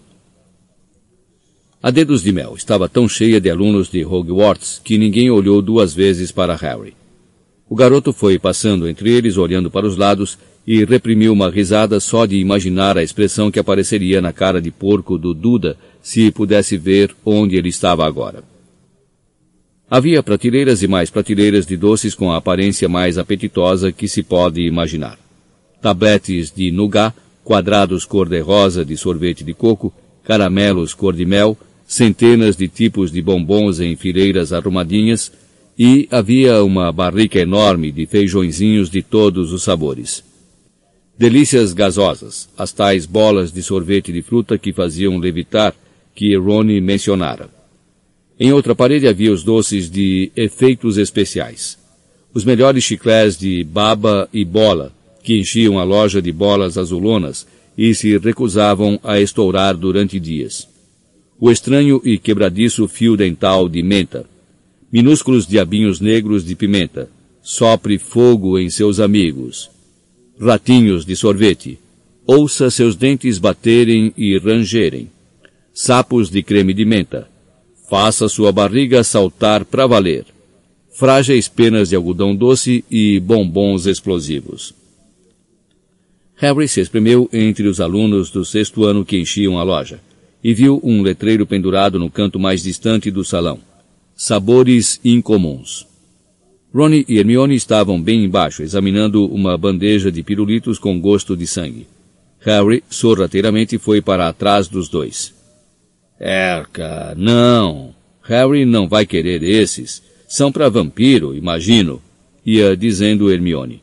[1.83, 5.95] A Dedos de Mel estava tão cheia de alunos de Hogwarts que ninguém olhou duas
[5.95, 6.95] vezes para Harry.
[7.69, 12.27] O garoto foi passando entre eles, olhando para os lados, e reprimiu uma risada só
[12.27, 17.15] de imaginar a expressão que apareceria na cara de porco do Duda se pudesse ver
[17.25, 18.52] onde ele estava agora.
[19.95, 24.63] Havia prateleiras e mais prateleiras de doces com a aparência mais apetitosa que se pode
[24.63, 25.19] imaginar.
[25.83, 29.93] Tabletes de nougat, quadrados cor-de-rosa de sorvete de coco,
[30.25, 35.31] caramelos cor de mel, centenas de tipos de bombons em fileiras arrumadinhas,
[35.79, 40.25] e havia uma barrica enorme de feijõezinhos de todos os sabores.
[41.19, 45.75] Delícias gasosas, as tais bolas de sorvete de fruta que faziam levitar,
[46.15, 47.61] que Ronnie mencionara.
[48.45, 51.79] Em outra parede havia os doces de efeitos especiais.
[52.35, 57.47] Os melhores chiclés de baba e bola, que enchiam a loja de bolas azulonas
[57.79, 60.67] e se recusavam a estourar durante dias.
[61.39, 64.27] O estranho e quebradiço fio dental de menta,
[64.91, 67.09] minúsculos diabinhos negros de pimenta,
[67.45, 69.71] sopre fogo em seus amigos,
[70.41, 71.79] ratinhos de sorvete,
[72.27, 75.09] ouça seus dentes baterem e rangerem,
[75.73, 77.31] sapos de creme de menta,
[77.93, 80.25] faça sua barriga saltar para valer,
[80.95, 84.75] frágeis penas de algodão doce e bombons explosivos.
[86.37, 90.01] Harry se espremeu entre os alunos do sexto ano que enchiam a loja
[90.43, 93.59] e viu um letreiro pendurado no canto mais distante do salão.
[94.17, 95.87] Sabores incomuns.
[96.75, 101.87] Ronnie e Hermione estavam bem embaixo, examinando uma bandeja de pirulitos com gosto de sangue.
[102.41, 105.42] Harry, sorrateiramente, foi para trás dos dois.
[106.23, 107.93] Erca, não.
[108.23, 110.01] Harry não vai querer esses.
[110.29, 112.01] São para vampiro, imagino,
[112.47, 113.83] ia dizendo Hermione.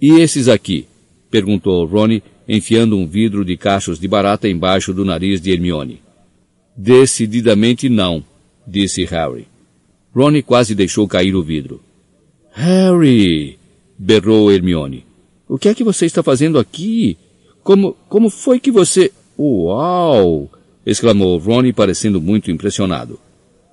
[0.00, 0.86] E esses aqui?
[1.28, 6.00] perguntou Ronnie, enfiando um vidro de cachos de barata embaixo do nariz de Hermione.
[6.76, 8.22] Decididamente não,
[8.64, 9.48] disse Harry.
[10.14, 11.82] Ronnie quase deixou cair o vidro.
[12.52, 13.58] Harry!
[13.98, 15.04] berrou Hermione.
[15.48, 17.18] O que é que você está fazendo aqui?
[17.64, 19.10] Como, como foi que você...
[19.36, 20.48] Uau!
[20.86, 23.18] Exclamou Ronnie parecendo muito impressionado.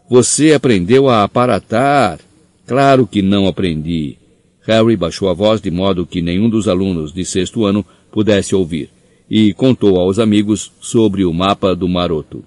[0.10, 2.20] Você aprendeu a aparatar?
[2.66, 4.18] Claro que não aprendi.
[4.66, 8.90] Harry baixou a voz de modo que nenhum dos alunos de sexto ano pudesse ouvir,
[9.30, 12.44] e contou aos amigos sobre o mapa do maroto.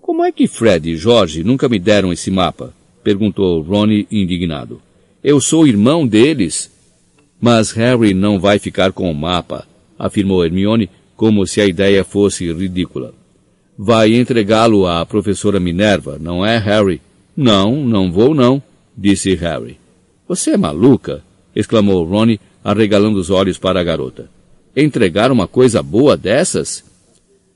[0.00, 2.72] Como é que Fred e George nunca me deram esse mapa?
[3.02, 4.80] perguntou Ronnie indignado.
[5.22, 6.70] Eu sou irmão deles.
[7.40, 9.66] Mas Harry não vai ficar com o mapa,
[9.98, 13.14] afirmou Hermione, como se a ideia fosse ridícula.
[13.80, 17.00] Vai entregá-lo à professora Minerva, não é, Harry?
[17.36, 18.60] Não, não vou não,
[18.96, 19.78] disse Harry.
[20.26, 21.22] Você é maluca?
[21.54, 24.28] exclamou Ronnie, arregalando os olhos para a garota.
[24.76, 26.84] Entregar uma coisa boa dessas?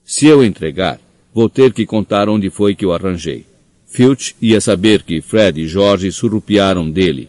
[0.05, 1.01] Se eu entregar,
[1.35, 3.45] vou ter que contar onde foi que eu arranjei.
[3.87, 7.29] Filch ia saber que Fred e George surrupiaram dele.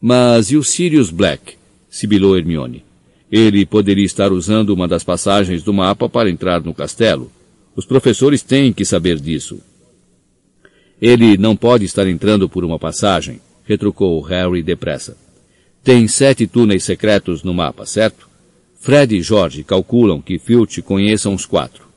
[0.00, 1.54] Mas e o Sirius Black?
[1.90, 2.82] sibilou Hermione.
[3.30, 7.30] Ele poderia estar usando uma das passagens do mapa para entrar no castelo.
[7.74, 9.60] Os professores têm que saber disso.
[11.00, 15.16] Ele não pode estar entrando por uma passagem, retrucou Harry depressa.
[15.82, 18.28] Tem sete túneis secretos no mapa, certo?
[18.78, 21.88] Fred e George calculam que Filch conheça uns quatro.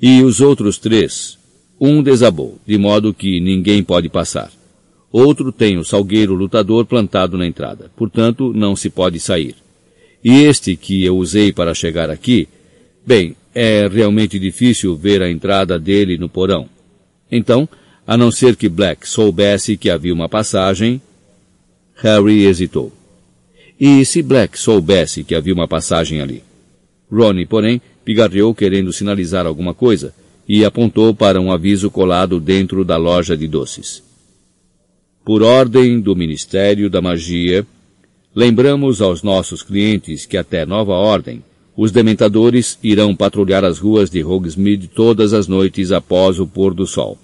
[0.00, 1.38] E os outros três,
[1.80, 4.50] um desabou, de modo que ninguém pode passar.
[5.10, 9.54] Outro tem o salgueiro lutador plantado na entrada, portanto não se pode sair.
[10.24, 12.48] E este que eu usei para chegar aqui,
[13.06, 16.68] bem, é realmente difícil ver a entrada dele no porão.
[17.30, 17.68] Então,
[18.06, 21.00] a não ser que Black soubesse que havia uma passagem,
[21.96, 22.92] Harry hesitou.
[23.78, 26.42] E se Black soubesse que havia uma passagem ali?
[27.10, 30.14] Ronnie, porém, pigarreou querendo sinalizar alguma coisa
[30.48, 34.02] e apontou para um aviso colado dentro da loja de doces.
[35.24, 37.64] Por ordem do Ministério da Magia,
[38.34, 41.42] lembramos aos nossos clientes que até nova ordem,
[41.76, 46.86] os dementadores irão patrulhar as ruas de Hogsmeade todas as noites após o pôr do
[46.86, 47.18] sol.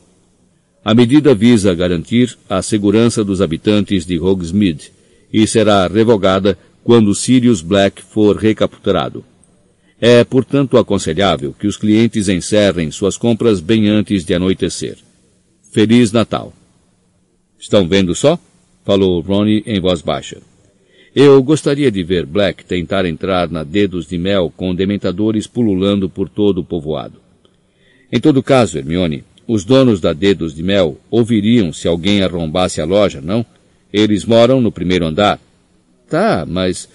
[0.84, 4.92] A medida visa garantir a segurança dos habitantes de Hogsmeade
[5.32, 9.22] e será revogada quando Sirius Black for recapturado.
[10.00, 14.96] É, portanto, aconselhável que os clientes encerrem suas compras bem antes de anoitecer.
[15.72, 16.54] Feliz Natal!
[17.58, 18.38] Estão vendo só?
[18.84, 20.38] Falou Ronnie em voz baixa.
[21.14, 26.28] Eu gostaria de ver Black tentar entrar na Dedos de Mel com dementadores pululando por
[26.28, 27.20] todo o povoado.
[28.12, 32.84] Em todo caso, Hermione, os donos da Dedos de Mel ouviriam se alguém arrombasse a
[32.84, 33.44] loja, não?
[33.92, 35.40] Eles moram no primeiro andar.
[36.08, 36.88] Tá, mas...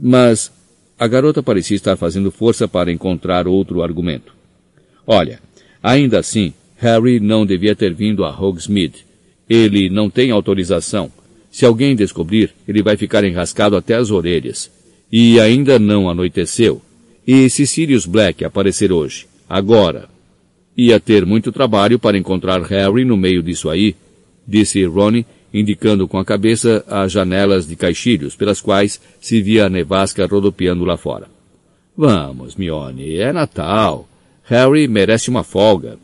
[0.00, 0.50] Mas...
[0.98, 4.32] A garota parecia estar fazendo força para encontrar outro argumento.
[5.04, 5.40] Olha,
[5.82, 9.04] ainda assim, Harry não devia ter vindo a Hogsmeade.
[9.50, 11.10] Ele não tem autorização.
[11.52, 14.70] Se alguém descobrir, ele vai ficar enrascado até as orelhas.
[15.12, 16.80] E ainda não anoiteceu.
[17.26, 20.08] E se Sirius Black aparecer hoje, agora,
[20.74, 23.94] ia ter muito trabalho para encontrar Harry no meio disso aí,
[24.48, 29.68] disse Ronnie, indicando com a cabeça as janelas de caixilhos pelas quais se via a
[29.68, 31.28] nevasca rodopiando lá fora.
[31.94, 34.08] Vamos, Mione, é Natal.
[34.44, 35.98] Harry merece uma folga.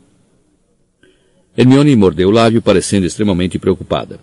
[1.57, 4.19] Hermione mordeu o lábio, parecendo extremamente preocupada.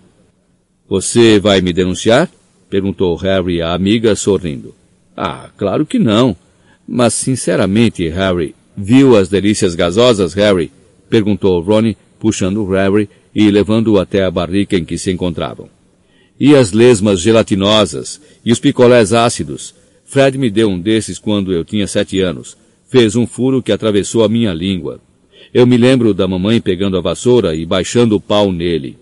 [0.89, 2.31] Você vai me denunciar?
[2.71, 4.75] perguntou Harry à amiga, sorrindo.
[5.17, 6.37] Ah, claro que não.
[6.87, 10.71] Mas, sinceramente, Harry, viu as delícias gasosas, Harry?
[11.11, 15.69] perguntou Ronnie, puxando Harry e levando-o até a barrica em que se encontravam.
[16.39, 19.75] E as lesmas gelatinosas, e os picolés ácidos.
[20.05, 22.57] Fred me deu um desses quando eu tinha sete anos.
[22.89, 25.01] Fez um furo que atravessou a minha língua.
[25.53, 28.97] Eu me lembro da mamãe pegando a vassoura e baixando o pau nele.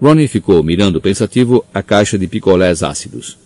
[0.00, 3.38] Ronnie ficou mirando pensativo a caixa de picolés ácidos.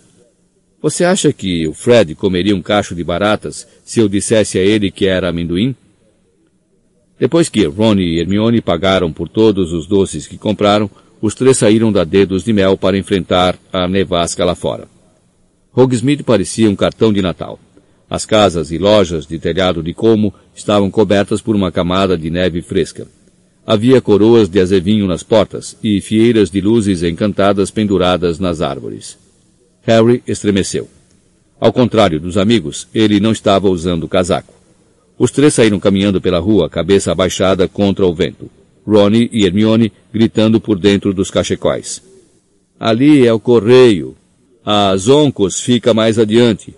[0.82, 4.90] Você acha que o Fred comeria um cacho de baratas se eu dissesse a ele
[4.90, 5.76] que era amendoim?
[7.18, 11.92] Depois que Ronnie e Hermione pagaram por todos os doces que compraram, os três saíram
[11.92, 14.88] da Dedos de Mel para enfrentar a nevasca lá fora.
[15.72, 17.60] Hogsmeade parecia um cartão de Natal.
[18.08, 22.60] As casas e lojas de telhado de como estavam cobertas por uma camada de neve
[22.62, 23.06] fresca.
[23.70, 29.16] Havia coroas de azevinho nas portas e fieiras de luzes encantadas penduradas nas árvores.
[29.83, 30.88] Harry estremeceu.
[31.61, 34.52] Ao contrário dos amigos, ele não estava usando casaco.
[35.16, 38.50] Os três saíram caminhando pela rua, cabeça abaixada contra o vento.
[38.85, 42.02] Ronnie e Hermione gritando por dentro dos cachecóis.
[42.76, 44.16] Ali é o correio.
[44.64, 46.74] A Zoncos fica mais adiante.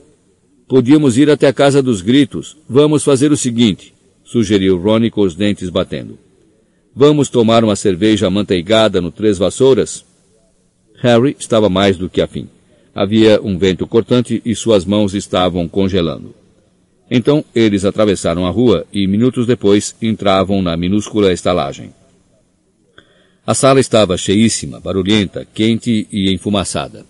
[0.68, 2.54] Podíamos ir até a casa dos gritos.
[2.68, 6.18] Vamos fazer o seguinte, sugeriu Ronnie com os dentes batendo.
[6.94, 10.04] Vamos tomar uma cerveja amanteigada no Três Vassouras?
[11.00, 12.48] Harry estava mais do que afim.
[12.94, 16.34] Havia um vento cortante e suas mãos estavam congelando.
[17.10, 21.94] Então eles atravessaram a rua e minutos depois entravam na minúscula estalagem.
[23.46, 27.06] A sala estava cheíssima, barulhenta, quente e enfumaçada.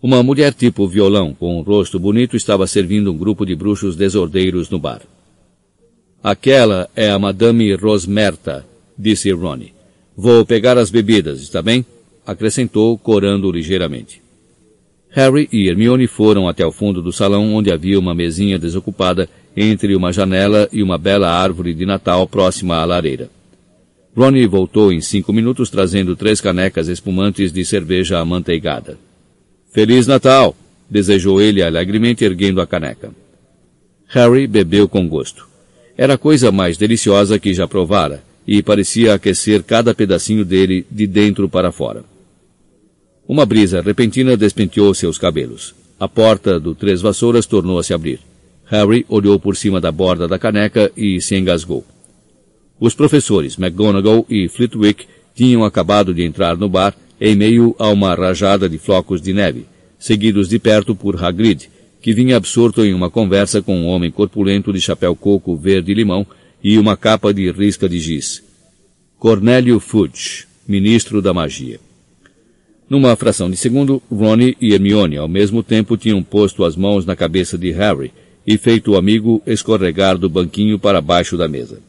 [0.00, 4.70] Uma mulher tipo violão, com um rosto bonito, estava servindo um grupo de bruxos desordeiros
[4.70, 5.02] no bar.
[6.22, 8.64] Aquela é a Madame Rosmerta,
[8.98, 9.74] disse Ronnie.
[10.16, 11.84] Vou pegar as bebidas, está bem?
[12.26, 14.22] Acrescentou, corando ligeiramente.
[15.10, 19.94] Harry e Hermione foram até o fundo do salão onde havia uma mesinha desocupada entre
[19.94, 23.30] uma janela e uma bela árvore de Natal próxima à lareira.
[24.16, 28.98] Ronnie voltou em cinco minutos trazendo três canecas espumantes de cerveja amanteigada.
[29.72, 30.56] Feliz Natal!
[30.88, 33.10] desejou ele alegremente erguendo a caneca.
[34.08, 35.48] Harry bebeu com gosto.
[35.96, 41.06] Era a coisa mais deliciosa que já provara, e parecia aquecer cada pedacinho dele de
[41.06, 42.04] dentro para fora.
[43.26, 45.74] Uma brisa repentina despenteou seus cabelos.
[45.98, 48.20] A porta do Três Vassouras tornou a se abrir.
[48.66, 51.84] Harry olhou por cima da borda da caneca e se engasgou.
[52.78, 58.14] Os professores McGonagall e Flitwick tinham acabado de entrar no bar em meio a uma
[58.14, 59.66] rajada de flocos de neve,
[59.98, 61.70] seguidos de perto por Hagrid,
[62.02, 66.26] que vinha absorto em uma conversa com um homem corpulento de chapéu coco verde-limão
[66.64, 68.42] e uma capa de risca de giz.
[69.18, 71.78] Cornélio Fudge, ministro da magia.
[72.88, 77.14] Numa fração de segundo, Ronnie e Hermione ao mesmo tempo tinham posto as mãos na
[77.14, 78.12] cabeça de Harry
[78.46, 81.80] e feito o amigo escorregar do banquinho para baixo da mesa.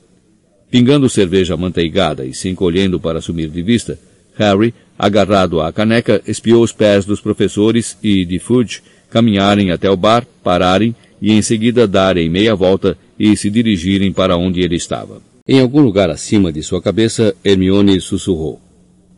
[0.69, 3.97] Pingando cerveja manteigada e se encolhendo para sumir de vista,
[4.36, 9.95] Harry, agarrado à caneca, espiou os pés dos professores e de Fudge caminharem até o
[9.95, 15.22] bar, pararem e em seguida darem meia volta e se dirigirem para onde ele estava.
[15.47, 18.59] Em algum lugar acima de sua cabeça, Hermione sussurrou.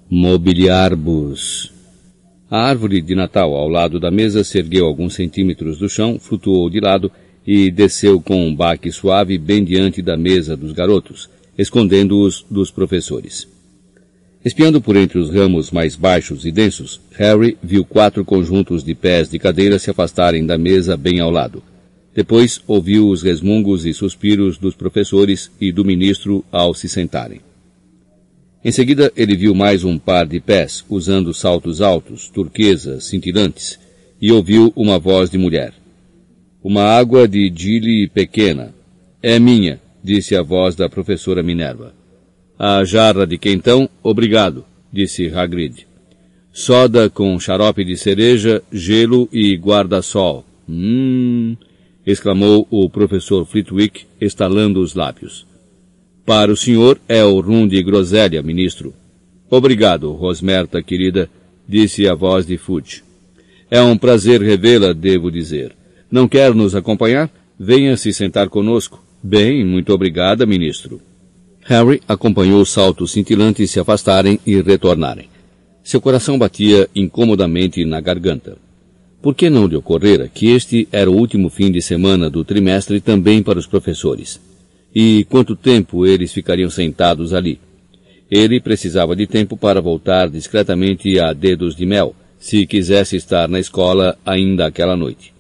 [0.10, 1.72] Mobiliarbus.
[2.50, 6.70] A árvore de Natal ao lado da mesa se ergueu alguns centímetros do chão, flutuou
[6.70, 7.12] de lado
[7.46, 13.48] e desceu com um baque suave bem diante da mesa dos garotos, escondendo-os dos professores.
[14.44, 19.30] Espiando por entre os ramos mais baixos e densos, Harry viu quatro conjuntos de pés
[19.30, 21.62] de cadeira se afastarem da mesa bem ao lado.
[22.18, 27.42] Depois ouviu os resmungos e suspiros dos professores e do ministro ao se sentarem.
[28.66, 33.80] Em seguida, ele viu mais um par de pés, usando saltos altos, turquesas, cintilantes,
[34.20, 35.76] e ouviu uma voz de mulher.
[36.64, 38.74] Uma água de Gili pequena.
[39.22, 41.94] É minha, disse a voz da professora Minerva.
[42.58, 45.86] A jarra de quentão, obrigado, disse Hagrid.
[46.52, 50.44] Soda com xarope de cereja, gelo e guarda-sol.
[50.68, 51.56] Hum,
[52.08, 55.46] exclamou o professor Flitwick, estalando os lábios.
[56.26, 58.94] Para o senhor é o rum de groselha, ministro.
[59.50, 61.30] Obrigado, Rosmerta, querida,
[61.68, 63.04] disse a voz de Fudge.
[63.70, 65.76] É um prazer revê-la, devo dizer.
[66.10, 67.30] Não quer nos acompanhar?
[67.60, 69.04] Venha se sentar conosco.
[69.22, 71.02] Bem, muito obrigada, ministro.
[71.66, 75.28] Harry acompanhou os saltos cintilantes se afastarem e retornarem.
[75.84, 78.58] Seu coração batia incomodamente na garganta.
[79.28, 83.02] Por que não lhe ocorrera que este era o último fim de semana do trimestre
[83.02, 84.40] também para os professores?
[84.96, 87.60] E quanto tempo eles ficariam sentados ali?
[88.32, 93.60] Ele precisava de tempo para voltar discretamente a dedos de mel, se quisesse estar na
[93.60, 95.34] escola ainda aquela noite.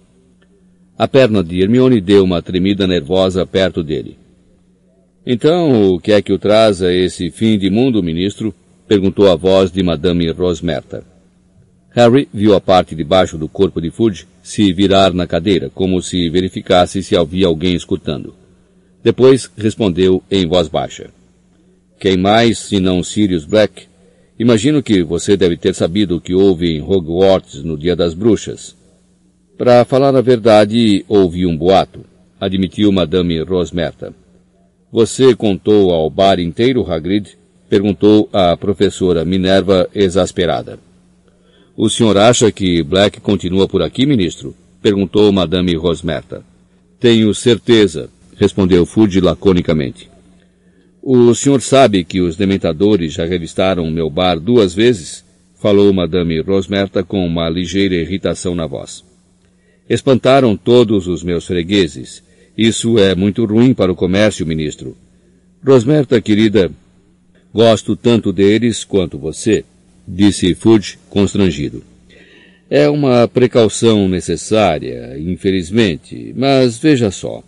[0.97, 4.17] A perna de Hermione deu uma tremida nervosa perto dele.
[5.25, 8.53] Então, o que é que o traz a esse fim de mundo, ministro?
[8.85, 11.16] perguntou a voz de Madame Rosmerta.
[11.91, 16.01] Harry viu a parte de baixo do corpo de Fudge se virar na cadeira, como
[16.01, 18.35] se verificasse se havia alguém escutando.
[19.03, 21.09] Depois respondeu em voz baixa.
[21.99, 23.87] Quem mais, se não Sirius Black?
[24.37, 28.75] Imagino que você deve ter sabido o que houve em Hogwarts no Dia das Bruxas.
[29.57, 32.01] Para falar a verdade, ouvi um boato,
[32.39, 34.13] admitiu Madame Rosmerta.
[34.91, 37.35] Você contou ao bar inteiro, Hagrid?
[37.67, 40.86] Perguntou a professora Minerva exasperada.
[41.77, 44.53] O senhor acha que Black continua por aqui, ministro?
[44.81, 46.43] Perguntou Madame Rosmerta.
[46.99, 50.09] Tenho certeza, respondeu Fudge laconicamente.
[51.01, 55.23] O senhor sabe que os dementadores já revistaram meu bar duas vezes?
[55.61, 59.03] Falou Madame Rosmerta com uma ligeira irritação na voz.
[59.87, 62.23] Espantaram todos os meus fregueses
[62.57, 64.97] isso é muito ruim para o comércio, ministro.
[65.63, 66.71] Rosmerta, querida,
[67.53, 69.63] gosto tanto deles quanto você,
[70.07, 71.83] disse Fudge, constrangido.
[72.69, 77.41] É uma precaução necessária, infelizmente, mas veja só.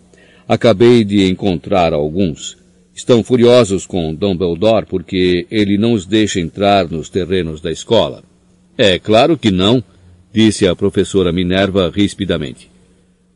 [0.48, 2.58] Acabei de encontrar alguns.
[2.94, 8.22] Estão furiosos com Dumbledore porque ele não os deixa entrar nos terrenos da escola.
[8.76, 9.82] É claro que não,
[10.32, 12.70] disse a professora Minerva rispidamente.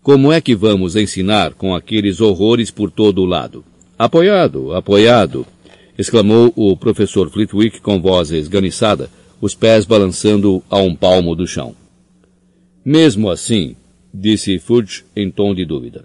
[0.02, 3.64] Como é que vamos ensinar com aqueles horrores por todo o lado?
[3.98, 5.46] Apoiado, apoiado,
[5.98, 11.74] exclamou o professor Flitwick com voz esganiçada, os pés balançando a um palmo do chão.
[12.84, 13.76] Mesmo assim,
[14.12, 16.04] disse Fudge em tom de dúvida,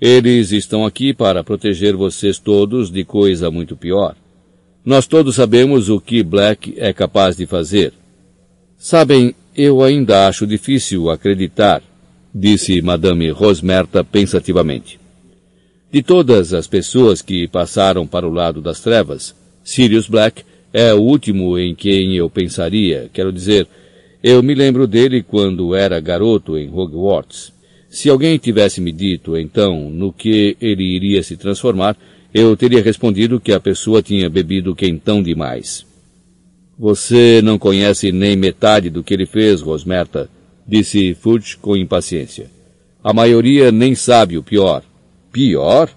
[0.00, 4.16] eles estão aqui para proteger vocês todos de coisa muito pior.
[4.84, 7.92] Nós todos sabemos o que Black é capaz de fazer.
[8.76, 11.82] Sabem, eu ainda acho difícil acreditar
[12.34, 14.98] disse Madame Rosmerta pensativamente.
[15.94, 19.32] De todas as pessoas que passaram para o lado das trevas,
[19.62, 20.42] Sirius Black
[20.72, 23.08] é o último em quem eu pensaria.
[23.12, 23.68] Quero dizer,
[24.20, 27.52] Eu me lembro dele quando era garoto em Hogwarts.
[27.88, 31.96] Se alguém tivesse me dito, então, no que ele iria se transformar,
[32.34, 35.86] eu teria respondido que a pessoa tinha bebido quentão demais.
[36.76, 40.28] Você não conhece nem metade do que ele fez, Rosmerta,
[40.66, 42.50] disse Fudge com impaciência.
[43.00, 44.82] A maioria nem sabe o pior.
[45.34, 45.90] Pior?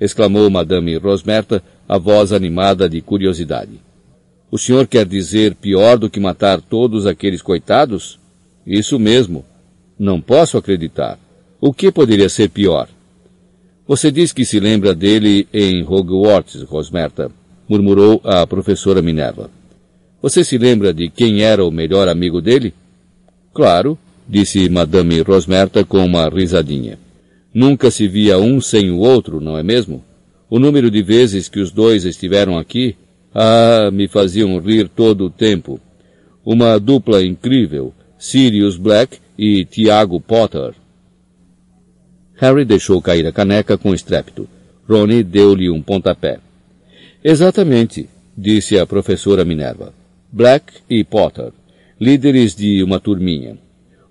[0.00, 3.80] exclamou Madame Rosmerta, a voz animada de curiosidade.
[4.52, 8.20] O senhor quer dizer pior do que matar todos aqueles coitados?
[8.64, 9.44] Isso mesmo.
[9.98, 11.18] Não posso acreditar.
[11.60, 12.88] O que poderia ser pior?
[13.84, 17.32] Você diz que se lembra dele em Hogwarts, Rosmerta,
[17.68, 19.50] murmurou a professora Minerva.
[20.22, 22.72] Você se lembra de quem era o melhor amigo dele?
[23.52, 27.03] Claro, disse Madame Rosmerta com uma risadinha.
[27.54, 30.04] Nunca se via um sem o outro, não é mesmo?
[30.50, 32.96] O número de vezes que os dois estiveram aqui,
[33.32, 35.80] ah, me faziam rir todo o tempo.
[36.44, 40.74] Uma dupla incrível, Sirius Black e Tiago Potter.
[42.34, 44.48] Harry deixou cair a caneca com estrépito.
[44.88, 46.40] Ronnie deu-lhe um pontapé.
[47.22, 49.94] Exatamente, disse a professora Minerva.
[50.30, 51.52] Black e Potter,
[52.00, 53.63] líderes de uma turminha.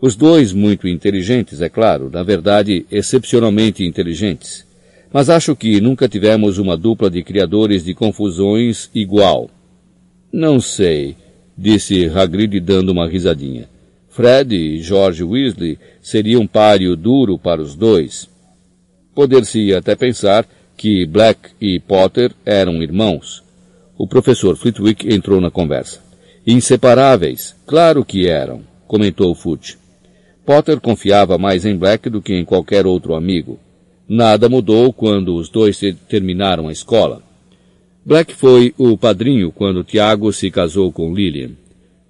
[0.05, 4.67] Os dois muito inteligentes, é claro, na verdade, excepcionalmente inteligentes.
[5.13, 9.49] Mas acho que nunca tivemos uma dupla de criadores de confusões igual.
[10.29, 11.15] Não sei,
[11.57, 13.69] disse Hagrid dando uma risadinha.
[14.09, 18.27] Fred e George Weasley seriam um páreo duro para os dois.
[19.15, 20.45] Poder-se até pensar
[20.75, 23.41] que Black e Potter eram irmãos.
[23.97, 26.01] O professor Flitwick entrou na conversa.
[26.45, 29.81] Inseparáveis, claro que eram, comentou Fudge.
[30.45, 33.59] Potter confiava mais em Black do que em qualquer outro amigo.
[34.07, 35.79] Nada mudou quando os dois
[36.09, 37.23] terminaram a escola.
[38.05, 41.51] Black foi o padrinho quando Tiago se casou com Lillian.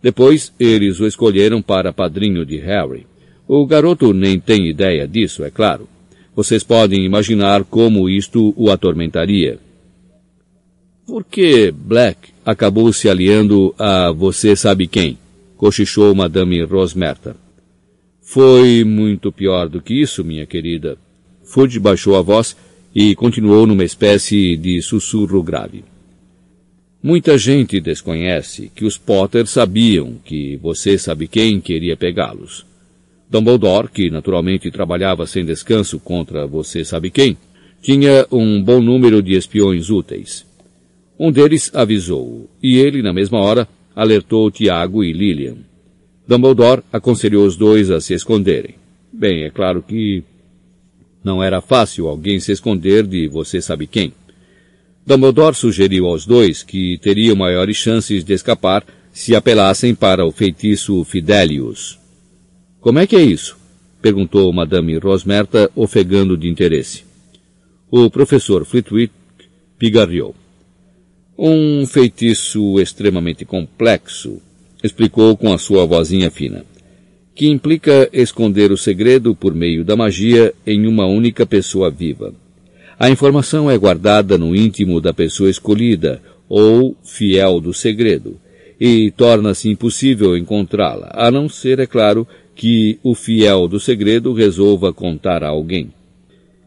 [0.02, 3.06] Depois, eles o escolheram para padrinho de Harry.
[3.48, 5.88] O garoto nem tem ideia disso, é claro.
[6.36, 9.60] Vocês podem imaginar como isto o atormentaria.
[11.06, 15.18] Por que Black acabou se aliando a você sabe quem?
[15.56, 17.43] Cochichou Madame Rosmerta.
[18.34, 20.98] Foi muito pior do que isso, minha querida.
[21.44, 22.58] Fudge baixou a voz
[22.96, 25.84] e continuou numa espécie de sussurro grave.
[27.04, 32.66] Muita gente desconhece que os Potter sabiam que você sabe quem queria pegá-los.
[33.30, 37.38] Dumbledore, que naturalmente trabalhava sem descanso contra você sabe quem,
[37.84, 40.44] tinha um bom número de espiões úteis.
[41.20, 45.58] Um deles avisou-o, e ele, na mesma hora, alertou Tiago e Lilian.
[46.28, 48.76] Dumbledore aconselhou os dois a se esconderem.
[49.12, 50.24] Bem, é claro que
[51.24, 54.14] não era fácil alguém se esconder de você sabe quem.
[55.06, 61.04] Dumbledore sugeriu aos dois que teriam maiores chances de escapar se apelassem para o feitiço
[61.04, 62.00] Fidelius.
[62.80, 63.58] Como é que é isso?
[64.02, 67.06] perguntou Madame Rosmerta, ofegando de interesse.
[67.90, 69.14] O professor Flitwick
[69.78, 70.36] pigarreou.
[71.38, 74.42] Um feitiço extremamente complexo,
[74.84, 76.66] explicou com a sua vozinha fina,
[77.34, 82.34] que implica esconder o segredo por meio da magia em uma única pessoa viva.
[83.00, 88.38] A informação é guardada no íntimo da pessoa escolhida, ou fiel do segredo,
[88.80, 94.94] e torna-se impossível encontrá-la, a não ser, é claro, que o fiel do segredo resolva
[94.94, 95.92] contar a alguém.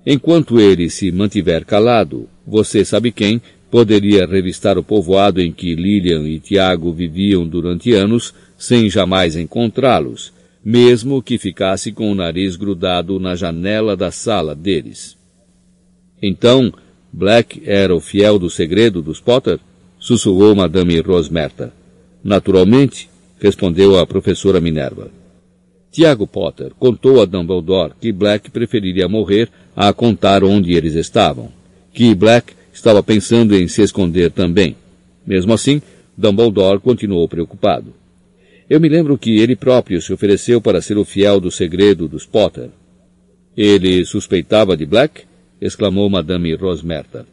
[0.05, 3.41] Enquanto ele se mantiver calado, você sabe quem
[3.71, 10.33] poderia revistar o povoado em que Lilian e Tiago viviam durante anos sem jamais encontrá-los,
[10.65, 15.17] mesmo que ficasse com o nariz grudado na janela da sala deles.
[16.23, 16.73] Então,
[17.13, 19.59] Black era o fiel do segredo dos Potter?
[19.99, 21.73] Sussurrou Madame Rosmerta.
[22.23, 23.09] Naturalmente,
[23.41, 25.11] respondeu a professora Minerva.
[25.91, 31.51] Tiago Potter contou a Dumbledore que Black preferiria morrer a contar onde eles estavam.
[31.93, 34.77] Que Black estava pensando em se esconder também.
[35.27, 35.81] Mesmo assim,
[36.17, 37.95] Dumbledore continuou preocupado.
[38.69, 42.27] Eu me lembro que ele próprio se ofereceu para ser o fiel do segredo dos
[42.27, 42.69] Potter.
[43.57, 45.23] Ele suspeitava de Black?
[45.59, 47.27] exclamou Madame Rosmerta.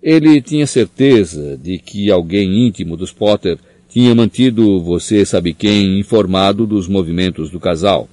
[0.00, 3.58] Ele tinha certeza de que alguém íntimo dos Potter
[3.88, 8.08] tinha mantido você sabe quem informado dos movimentos do casal,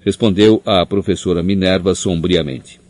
[0.00, 2.85] respondeu a professora Minerva sombriamente.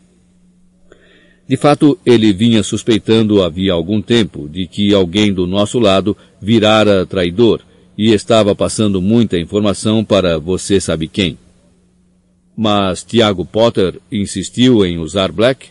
[1.49, 7.07] De fato, ele vinha suspeitando havia algum tempo de que alguém do nosso lado virara
[7.07, 7.61] traidor
[7.97, 11.39] e estava passando muita informação para você sabe quem.
[12.57, 15.69] Mas Tiago Potter insistiu em usar Black?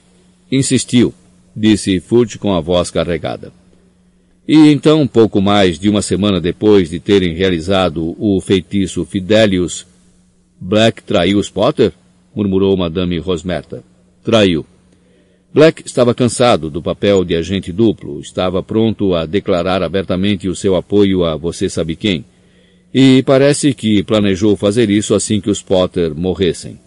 [0.51, 1.13] Insistiu,
[1.55, 3.51] disse Fudge com a voz carregada.
[4.47, 9.86] E então, pouco mais de uma semana depois de terem realizado o feitiço Fidelius,
[10.61, 11.91] Black traiu os Potter?
[12.36, 13.84] murmurou Madame Rosmerta.
[14.23, 14.65] Traiu.
[15.56, 20.76] Black estava cansado do papel de agente duplo, estava pronto a declarar abertamente o seu
[20.76, 22.26] apoio a você sabe quem,
[22.93, 26.78] e parece que planejou fazer isso assim que os Potter morressem.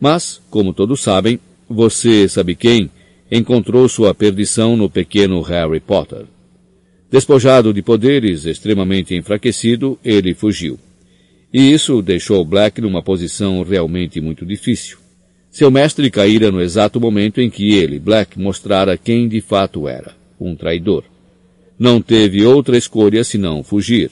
[0.00, 1.38] Mas, como todos sabem,
[1.70, 2.90] você sabe quem
[3.30, 6.24] encontrou sua perdição no pequeno Harry Potter.
[7.08, 10.76] Despojado de poderes, extremamente enfraquecido, ele fugiu.
[11.54, 15.05] E isso deixou Black numa posição realmente muito difícil.
[15.56, 20.14] Seu mestre caíra no exato momento em que ele, Black, mostrara quem de fato era,
[20.38, 21.02] um traidor.
[21.78, 24.10] Não teve outra escolha senão fugir.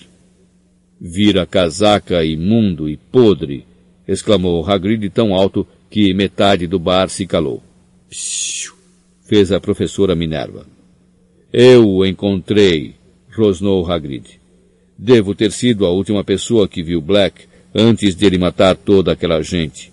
[0.98, 3.66] Vira casaca imundo e podre,
[4.08, 7.62] exclamou Hagrid tão alto que metade do bar se calou.
[8.08, 8.72] Psiu,
[9.26, 10.66] fez a professora Minerva.
[11.52, 12.94] Eu o encontrei,
[13.36, 14.40] rosnou Hagrid.
[14.96, 19.42] Devo ter sido a última pessoa que viu Black antes de ele matar toda aquela
[19.42, 19.92] gente.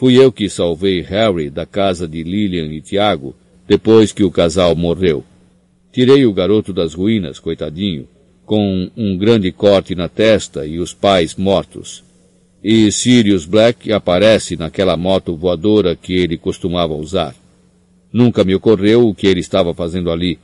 [0.00, 3.36] Fui eu que salvei Harry da casa de Lillian e Tiago
[3.68, 5.22] depois que o casal morreu.
[5.92, 8.08] Tirei o garoto das ruínas, coitadinho,
[8.46, 12.02] com um grande corte na testa e os pais mortos.
[12.64, 17.36] E Sirius Black aparece naquela moto voadora que ele costumava usar.
[18.10, 20.38] Nunca me ocorreu o que ele estava fazendo ali.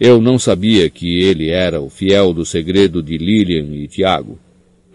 [0.00, 4.36] Eu não sabia que ele era o fiel do segredo de Lilian e Tiago.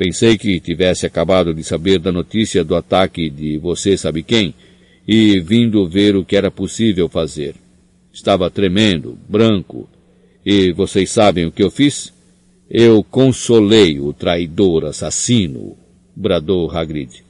[0.03, 4.51] Pensei que tivesse acabado de saber da notícia do ataque de você sabe quem
[5.07, 7.53] e vindo ver o que era possível fazer.
[8.11, 9.87] Estava tremendo, branco.
[10.43, 12.11] E vocês sabem o que eu fiz?
[12.67, 15.77] Eu consolei o traidor assassino,
[16.15, 17.23] bradou Hagrid.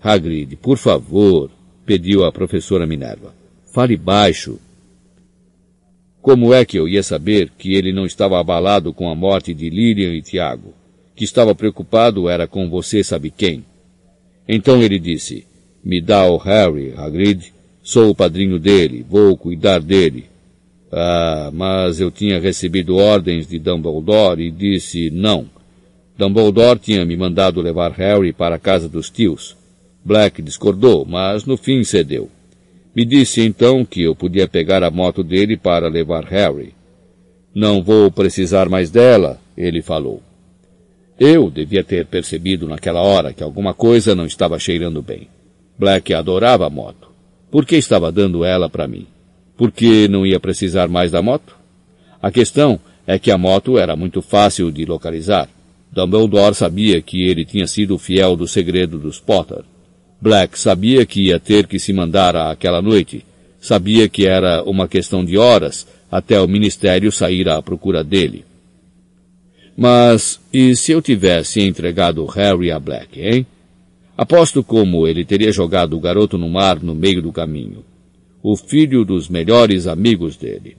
[0.00, 1.50] Hagrid, por favor,
[1.84, 3.34] pediu a professora Minerva.
[3.74, 4.60] Fale baixo.
[6.20, 9.68] Como é que eu ia saber que ele não estava abalado com a morte de
[9.68, 10.81] Lilian e Tiago?
[11.22, 13.64] Que estava preocupado era com você sabe quem.
[14.48, 15.46] Então ele disse,
[15.84, 20.24] me dá o Harry, Hagrid, sou o padrinho dele, vou cuidar dele.
[20.90, 25.46] Ah, mas eu tinha recebido ordens de Dumbledore e disse não.
[26.18, 29.56] Dumbledore tinha me mandado levar Harry para a casa dos tios.
[30.04, 32.28] Black discordou, mas no fim cedeu.
[32.96, 36.74] Me disse então que eu podia pegar a moto dele para levar Harry.
[37.54, 40.20] Não vou precisar mais dela, ele falou.
[41.24, 45.28] Eu devia ter percebido naquela hora que alguma coisa não estava cheirando bem.
[45.78, 47.12] Black adorava a moto.
[47.48, 49.06] Por que estava dando ela para mim?
[49.56, 51.56] Porque não ia precisar mais da moto?
[52.20, 55.48] A questão é que a moto era muito fácil de localizar.
[55.92, 59.62] Dumbledore sabia que ele tinha sido fiel do segredo dos Potter.
[60.20, 63.24] Black sabia que ia ter que se mandar àquela noite.
[63.60, 68.44] Sabia que era uma questão de horas até o ministério sair à procura dele.
[69.76, 73.46] Mas e se eu tivesse entregado Harry a Black, hein?
[74.16, 77.84] Aposto como ele teria jogado o garoto no mar no meio do caminho.
[78.42, 80.76] O filho dos melhores amigos dele.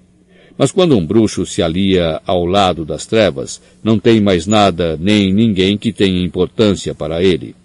[0.57, 5.33] Mas quando um bruxo se alia ao lado das trevas, não tem mais nada nem
[5.33, 7.55] ninguém que tenha importância para ele.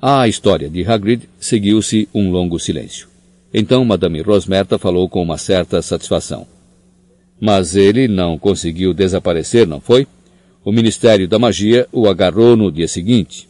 [0.00, 3.08] À história de Hagrid seguiu-se um longo silêncio.
[3.52, 6.53] Então Madame Rosmerta falou com uma certa satisfação.
[7.44, 10.06] Mas ele não conseguiu desaparecer, não foi?
[10.64, 13.46] O Ministério da Magia o agarrou no dia seguinte.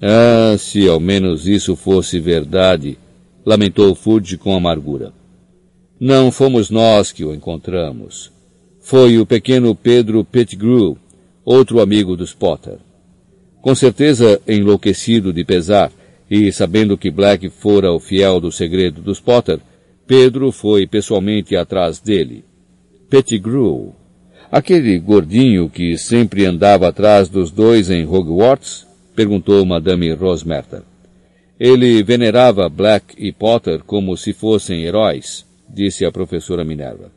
[0.00, 2.96] Ah, se ao menos isso fosse verdade,
[3.44, 5.12] lamentou Fudge com amargura.
[6.00, 8.32] Não fomos nós que o encontramos.
[8.80, 10.96] Foi o pequeno Pedro Pettigrew,
[11.44, 12.78] outro amigo dos Potter.
[13.60, 15.92] Com certeza enlouquecido de pesar
[16.30, 19.60] e sabendo que Black fora o fiel do segredo dos Potter,
[20.06, 22.42] Pedro foi pessoalmente atrás dele.
[23.14, 23.94] Pettigrew,
[24.50, 28.88] aquele gordinho que sempre andava atrás dos dois em Hogwarts?
[29.14, 30.82] perguntou Madame Rosmerta.
[31.60, 37.12] Ele venerava Black e Potter como se fossem heróis, disse a professora Minerva.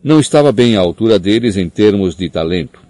[0.00, 2.80] Não estava bem à altura deles em termos de talento.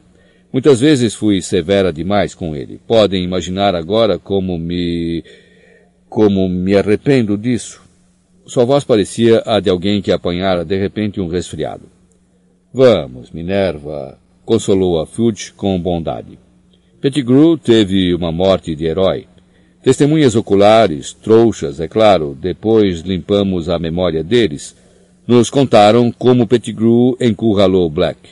[0.53, 2.79] Muitas vezes fui severa demais com ele.
[2.87, 5.25] Podem imaginar agora como me...
[6.07, 7.81] como me arrependo disso.
[8.45, 12.02] Sua voz parecia a de alguém que apanhara de repente um resfriado.
[12.75, 16.39] Vamos, Minerva, consolou a Fudge com bondade.
[17.03, 19.27] Pettigrew teve uma morte de herói.
[19.83, 24.75] Testemunhas oculares, trouxas, é claro, depois limpamos a memória deles,
[25.27, 28.31] nos contaram como Pettigrew encurralou Black.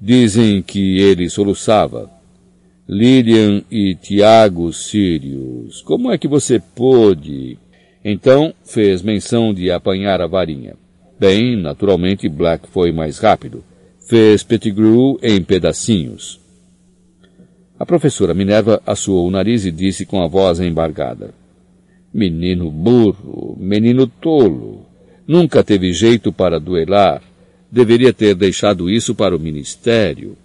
[0.00, 2.10] Dizem que ele soluçava.
[2.88, 7.58] Lilian e Tiago Sirius, como é que você pôde?
[8.02, 10.74] Então fez menção de apanhar a varinha.
[11.20, 13.62] Bem, naturalmente Black foi mais rápido
[14.06, 16.38] Fez Pettigrew em pedacinhos.
[17.78, 21.32] A professora Minerva assoou o nariz e disse com a voz embargada.
[22.12, 24.84] Menino burro, menino tolo.
[25.26, 27.22] Nunca teve jeito para duelar.
[27.72, 30.36] Deveria ter deixado isso para o ministério.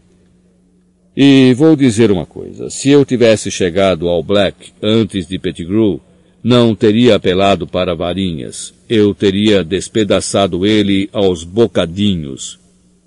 [1.15, 2.69] E vou dizer uma coisa.
[2.69, 5.99] Se eu tivesse chegado ao Black antes de Pettigrew,
[6.41, 8.73] não teria apelado para varinhas.
[8.87, 12.57] Eu teria despedaçado ele aos bocadinhos.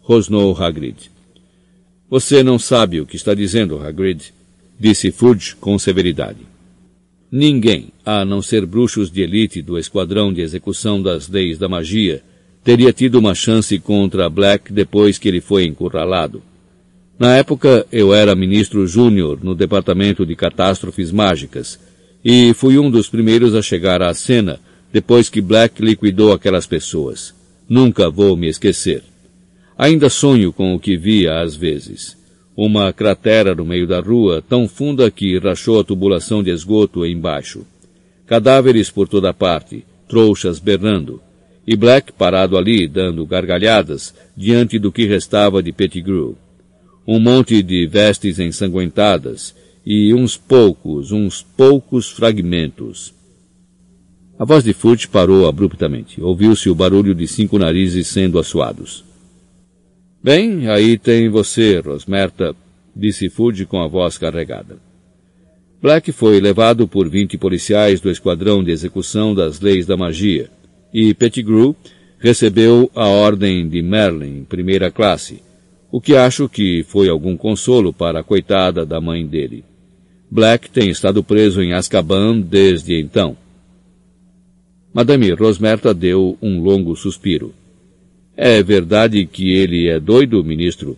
[0.03, 1.13] Rosnou Hagrid.
[2.11, 4.35] Você não sabe o que está dizendo, Hagrid,
[4.79, 6.41] disse Fudge com severidade.
[7.31, 12.21] Ninguém, a não ser bruxos de elite do esquadrão de execução das leis da magia,
[12.65, 16.43] teria tido uma chance contra Black depois que ele foi encurralado.
[17.17, 21.79] Na época, eu era ministro júnior no Departamento de Catástrofes Mágicas,
[22.25, 24.59] e fui um dos primeiros a chegar à cena
[24.93, 27.33] depois que Black liquidou aquelas pessoas.
[27.69, 29.12] Nunca vou me esquecer.
[29.83, 32.17] Ainda sonho com o que via às vezes.
[32.57, 37.67] Uma cratera no meio da rua, tão funda que rachou a tubulação de esgoto embaixo.
[38.25, 41.21] Cadáveres por toda parte, trouxas berrando.
[41.67, 46.37] E Black parado ali, dando gargalhadas, diante do que restava de Pettigrew.
[47.05, 49.53] Um monte de vestes ensanguentadas,
[49.85, 53.13] e uns poucos, uns poucos fragmentos.
[54.39, 56.23] A voz de Furt parou abruptamente.
[56.23, 59.11] Ouviu-se o barulho de cinco narizes sendo assoados.
[60.25, 62.55] Bem, aí tem você, Rosmerta,
[62.95, 64.77] disse Fudge com a voz carregada.
[65.83, 70.49] Black foi levado por vinte policiais do Esquadrão de Execução das Leis da Magia,
[70.95, 71.75] e Pettigrew
[72.21, 75.43] recebeu a Ordem de Merlin, primeira classe,
[75.91, 79.65] o que acho que foi algum consolo para a coitada da mãe dele.
[80.31, 83.37] Black tem estado preso em Azkaban desde então.
[84.95, 87.53] Madame Rosmerta deu um longo suspiro.
[88.37, 90.97] É verdade que ele é doido, ministro?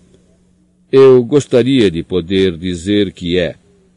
[0.91, 3.57] Eu gostaria de poder dizer que é,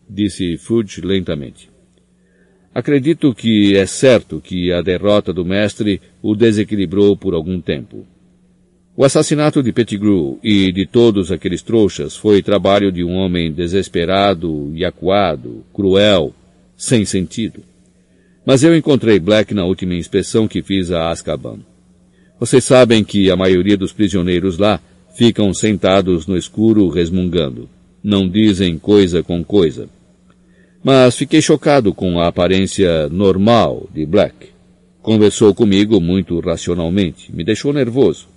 [0.10, 1.70] disse Fudge lentamente.
[2.74, 8.06] Acredito que é certo que a derrota do mestre o desequilibrou por algum tempo.
[8.96, 14.72] O assassinato de Pettigrew e de todos aqueles trouxas foi trabalho de um homem desesperado
[14.74, 16.34] e acuado, cruel,
[16.76, 17.62] sem sentido.
[18.44, 21.60] Mas eu encontrei Black na última inspeção que fiz a Azkaban.
[22.40, 24.80] Vocês sabem que a maioria dos prisioneiros lá
[25.16, 27.68] ficam sentados no escuro resmungando.
[28.04, 29.90] Não dizem coisa com coisa.
[30.84, 34.50] Mas fiquei chocado com a aparência normal de Black.
[35.02, 37.34] Conversou comigo muito racionalmente.
[37.34, 38.28] Me deixou nervoso.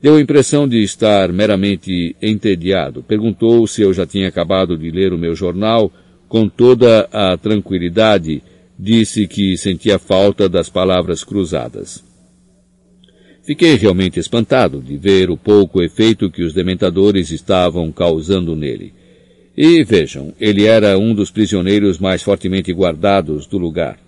[0.00, 3.02] Deu a impressão de estar meramente entediado.
[3.02, 5.92] Perguntou se eu já tinha acabado de ler o meu jornal
[6.28, 8.42] com toda a tranquilidade.
[8.78, 12.09] Disse que sentia falta das palavras cruzadas.
[13.42, 18.92] Fiquei realmente espantado de ver o pouco efeito que os dementadores estavam causando nele.
[19.56, 23.98] E vejam, ele era um dos prisioneiros mais fortemente guardados do lugar.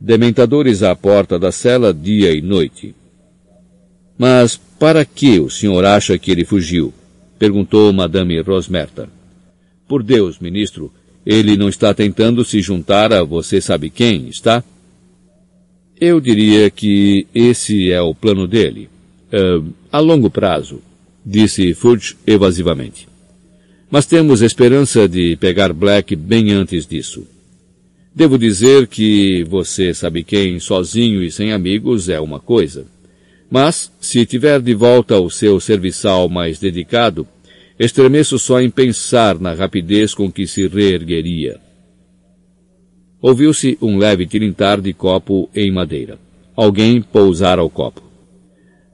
[0.00, 2.94] Dementadores à porta da cela dia e noite.
[4.16, 6.92] Mas para que o senhor acha que ele fugiu?
[7.38, 9.08] perguntou Madame Rosmerta.
[9.86, 10.92] Por Deus, ministro,
[11.24, 14.62] ele não está tentando se juntar a você sabe quem, está?
[16.00, 18.88] Eu diria que esse é o plano dele.
[19.32, 20.80] Uh, a longo prazo,
[21.26, 23.08] disse Fudge evasivamente.
[23.90, 27.26] Mas temos esperança de pegar Black bem antes disso.
[28.14, 32.86] Devo dizer que você sabe quem, sozinho e sem amigos, é uma coisa.
[33.50, 37.26] Mas, se tiver de volta o seu serviçal mais dedicado,
[37.78, 41.58] estremeço só em pensar na rapidez com que se reergueria.
[43.20, 46.18] Ouviu-se um leve tilintar de copo em madeira.
[46.54, 48.02] Alguém pousara o copo.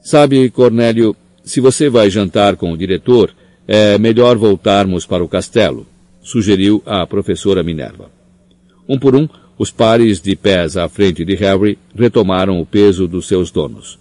[0.01, 3.35] Sabe, Cornélio, se você vai jantar com o diretor,
[3.67, 5.87] é melhor voltarmos para o castelo,
[6.23, 8.11] sugeriu a professora Minerva.
[8.89, 13.27] Um por um, os pares de pés à frente de Harry retomaram o peso dos
[13.27, 13.99] seus donos.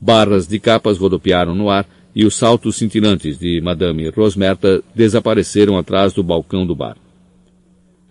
[0.00, 6.12] Barras de capas rodopiaram no ar e os saltos cintilantes de Madame Rosmerta desapareceram atrás
[6.12, 6.96] do balcão do bar.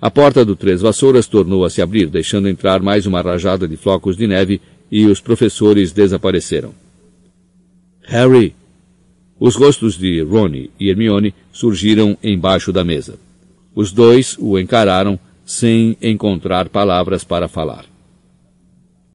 [0.06, 3.76] A porta do Três Vassouras tornou a se abrir, deixando entrar mais uma rajada de
[3.76, 6.76] flocos de neve e os professores desapareceram.
[8.03, 8.53] Harry!
[9.39, 13.18] Os rostos de Ronnie e Hermione surgiram embaixo da mesa.
[13.74, 17.86] Os dois o encararam sem encontrar palavras para falar.